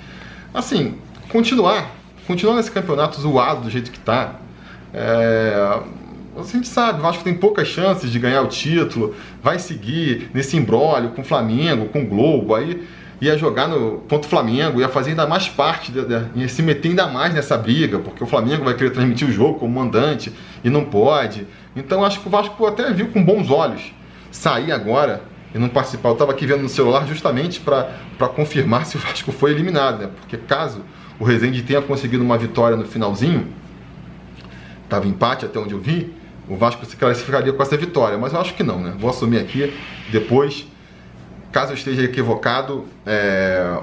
assim, 0.53 0.95
continuar, 1.29 1.91
continuar 2.25 2.55
nesse 2.55 2.71
campeonato 2.71 3.19
zoado 3.19 3.61
do 3.61 3.69
jeito 3.69 3.91
que 3.91 3.97
está. 3.97 4.35
É, 4.93 5.79
a 6.37 6.43
gente 6.43 6.67
sabe, 6.67 6.99
o 6.99 7.01
Vasco 7.01 7.23
tem 7.23 7.33
poucas 7.33 7.67
chances 7.67 8.09
de 8.09 8.17
ganhar 8.17 8.41
o 8.41 8.47
título, 8.47 9.13
vai 9.43 9.59
seguir 9.59 10.31
nesse 10.33 10.55
embrólio 10.55 11.09
com 11.09 11.21
o 11.21 11.25
Flamengo, 11.25 11.89
com 11.89 12.01
o 12.01 12.05
Globo, 12.05 12.55
aí 12.55 12.87
ia 13.21 13.37
jogar 13.37 13.67
no 13.67 13.99
contra 14.09 14.25
o 14.25 14.29
Flamengo, 14.29 14.81
ia 14.81 14.89
fazer 14.89 15.11
ainda 15.11 15.27
mais 15.27 15.47
parte, 15.47 15.91
de, 15.91 16.03
de, 16.03 16.39
ia 16.39 16.49
se 16.49 16.63
meter 16.63 16.89
ainda 16.89 17.05
mais 17.05 17.33
nessa 17.33 17.55
briga, 17.55 17.99
porque 17.99 18.23
o 18.23 18.27
Flamengo 18.27 18.65
vai 18.65 18.73
querer 18.73 18.89
transmitir 18.89 19.29
o 19.29 19.31
jogo 19.31 19.59
como 19.59 19.79
mandante 19.79 20.33
e 20.63 20.69
não 20.69 20.83
pode. 20.83 21.45
Então 21.75 22.03
acho 22.03 22.19
que 22.19 22.27
o 22.27 22.31
Vasco 22.31 22.65
até 22.65 22.91
viu 22.91 23.09
com 23.09 23.23
bons 23.23 23.51
olhos 23.51 23.93
sair 24.31 24.71
agora 24.71 25.21
e 25.53 25.59
não 25.59 25.69
participar. 25.69 26.09
Eu 26.09 26.13
estava 26.13 26.31
aqui 26.31 26.47
vendo 26.47 26.63
no 26.63 26.69
celular 26.69 27.05
justamente 27.07 27.59
para 27.59 28.27
confirmar 28.35 28.85
se 28.87 28.97
o 28.97 28.99
Vasco 28.99 29.31
foi 29.31 29.51
eliminado, 29.51 30.01
né? 30.01 30.09
porque 30.19 30.37
caso 30.37 30.81
o 31.19 31.23
Rezende 31.23 31.61
tenha 31.61 31.81
conseguido 31.81 32.23
uma 32.23 32.39
vitória 32.39 32.75
no 32.75 32.85
finalzinho, 32.85 33.47
estava 34.83 35.07
empate 35.07 35.45
até 35.45 35.59
onde 35.59 35.73
eu 35.73 35.79
vi, 35.79 36.11
o 36.49 36.57
Vasco 36.57 36.83
se 36.85 36.97
classificaria 36.97 37.53
com 37.53 37.61
essa 37.61 37.77
vitória, 37.77 38.17
mas 38.17 38.33
eu 38.33 38.41
acho 38.41 38.55
que 38.55 38.63
não, 38.63 38.79
né? 38.79 38.95
Vou 38.97 39.09
assumir 39.09 39.37
aqui, 39.37 39.71
depois 40.11 40.65
Caso 41.51 41.71
eu 41.71 41.75
esteja 41.75 42.03
equivocado, 42.03 42.85
é, 43.05 43.79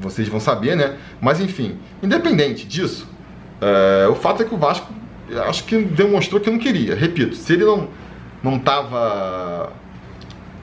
vocês 0.00 0.28
vão 0.28 0.40
saber, 0.40 0.76
né? 0.76 0.96
Mas 1.20 1.40
enfim, 1.40 1.78
independente 2.02 2.66
disso, 2.66 3.08
é, 3.60 4.08
o 4.08 4.14
fato 4.14 4.42
é 4.42 4.44
que 4.44 4.54
o 4.54 4.58
Vasco, 4.58 4.92
acho 5.48 5.64
que 5.64 5.82
demonstrou 5.82 6.40
que 6.40 6.50
não 6.50 6.58
queria. 6.58 6.94
Repito, 6.94 7.34
se 7.36 7.52
ele 7.54 7.64
não 7.64 7.88
não 8.42 8.56
estava 8.56 9.72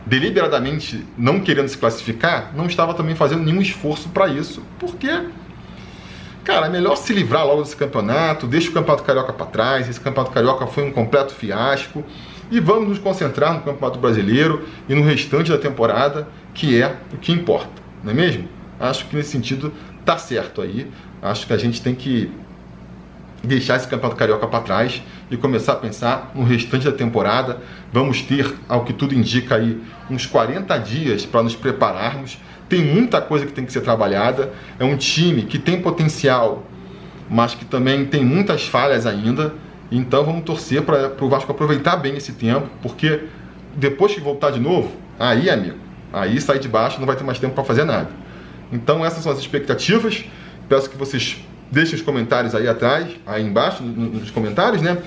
deliberadamente 0.06 1.06
não 1.18 1.40
querendo 1.40 1.70
se 1.70 1.78
classificar, 1.78 2.52
não 2.54 2.66
estava 2.66 2.94
também 2.94 3.16
fazendo 3.16 3.44
nenhum 3.44 3.62
esforço 3.62 4.10
para 4.10 4.28
isso, 4.28 4.62
porque 4.78 5.08
cara, 6.44 6.66
é 6.66 6.70
melhor 6.70 6.96
se 6.96 7.14
livrar 7.14 7.46
logo 7.46 7.62
desse 7.62 7.76
campeonato, 7.76 8.48
deixa 8.48 8.70
o 8.70 8.74
Campeonato 8.74 9.04
Carioca 9.04 9.32
para 9.32 9.46
trás. 9.46 9.88
Esse 9.88 10.00
Campeonato 10.00 10.34
Carioca 10.34 10.66
foi 10.66 10.84
um 10.84 10.92
completo 10.92 11.34
fiasco 11.34 12.04
e 12.52 12.60
vamos 12.60 12.90
nos 12.90 13.00
concentrar 13.00 13.54
no 13.54 13.62
Campeonato 13.62 14.00
Brasileiro 14.00 14.66
e 14.88 14.96
no 14.96 15.04
restante 15.04 15.52
da 15.52 15.58
temporada, 15.58 16.28
que 16.54 16.82
é 16.82 16.96
o 17.14 17.18
que 17.18 17.32
importa, 17.32 17.82
não 18.04 18.12
é 18.12 18.14
mesmo? 18.14 18.48
Acho 18.80 19.06
que 19.08 19.16
nesse 19.16 19.32
sentido 19.32 19.74
tá 20.06 20.18
certo 20.18 20.62
aí. 20.62 20.88
Acho 21.22 21.46
que 21.46 21.54
a 21.54 21.58
gente 21.58 21.82
tem 21.82 21.94
que 21.94 22.32
deixar 23.44 23.76
esse 23.76 23.88
Campeonato 23.88 24.18
Carioca 24.18 24.48
para 24.48 24.62
trás 24.62 25.02
e 25.30 25.38
começar 25.38 25.74
a 25.74 25.76
pensar 25.76 26.32
no 26.34 26.44
restante 26.44 26.86
da 26.86 26.92
temporada. 26.92 27.58
Vamos 27.92 28.22
ter, 28.22 28.54
ao 28.68 28.84
que 28.84 28.94
tudo 28.94 29.14
indica 29.14 29.56
aí, 29.56 29.82
uns 30.10 30.26
40 30.26 30.78
dias 30.80 31.26
para 31.26 31.44
nos 31.44 31.56
prepararmos. 31.56 32.38
Tem 32.68 32.82
muita 32.82 33.22
coisa 33.22 33.46
que 33.46 33.52
tem 33.52 33.66
que 33.66 33.74
ser 33.74 33.82
trabalhada. 33.82 34.54
É 34.80 34.84
um 34.84 34.96
time 34.96 35.44
que 35.44 35.60
tem 35.60 35.82
potencial, 35.82 36.64
mas 37.30 37.54
que 37.54 37.66
também 37.66 38.06
tem 38.06 38.24
muitas 38.24 38.66
falhas 38.66 39.06
ainda. 39.06 39.54
Então 39.92 40.24
vamos 40.24 40.44
torcer 40.44 40.84
para 40.84 41.14
o 41.20 41.30
Vasco 41.30 41.52
aproveitar 41.52 41.98
bem 41.98 42.16
esse 42.16 42.34
tempo, 42.34 42.68
porque 42.82 43.24
depois 43.76 44.14
que 44.14 44.22
voltar 44.22 44.52
de 44.52 44.60
novo, 44.60 44.92
aí, 45.18 45.50
amigo, 45.50 45.78
aí 46.14 46.40
sai 46.40 46.60
de 46.60 46.68
baixo, 46.68 47.00
não 47.00 47.08
vai 47.08 47.16
ter 47.16 47.24
mais 47.24 47.40
tempo 47.40 47.56
para 47.56 47.64
fazer 47.64 47.84
nada. 47.84 48.10
Então 48.72 49.06
essas 49.06 49.24
são 49.24 49.32
as 49.32 49.40
expectativas. 49.40 50.26
Peço 50.68 50.90
que 50.90 50.98
vocês 50.98 51.38
deixem 51.72 51.96
os 51.96 52.02
comentários 52.02 52.54
aí 52.54 52.68
atrás, 52.68 53.10
aí 53.26 53.44
embaixo, 53.44 53.84
nos 53.84 54.30
comentários, 54.32 54.82
né? 54.82 54.98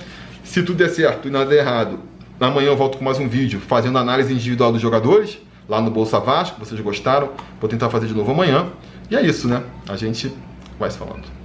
Se 0.43 0.61
tudo 0.61 0.77
der 0.77 0.89
certo 0.89 1.27
e 1.27 1.31
nada 1.31 1.45
der 1.45 1.59
errado, 1.59 1.99
amanhã 2.39 2.67
eu 2.67 2.77
volto 2.77 2.97
com 2.97 3.05
mais 3.05 3.17
um 3.19 3.27
vídeo 3.27 3.61
fazendo 3.61 3.97
análise 3.97 4.33
individual 4.33 4.71
dos 4.71 4.81
jogadores, 4.81 5.39
lá 5.67 5.81
no 5.81 5.89
Bolsa 5.89 6.19
Vasco, 6.19 6.59
vocês 6.59 6.79
gostaram, 6.81 7.29
vou 7.59 7.69
tentar 7.69 7.89
fazer 7.89 8.07
de 8.07 8.13
novo 8.13 8.31
amanhã. 8.31 8.67
E 9.09 9.15
é 9.15 9.21
isso, 9.21 9.47
né? 9.47 9.63
A 9.87 9.95
gente 9.95 10.33
vai 10.77 10.91
se 10.91 10.97
falando. 10.97 11.42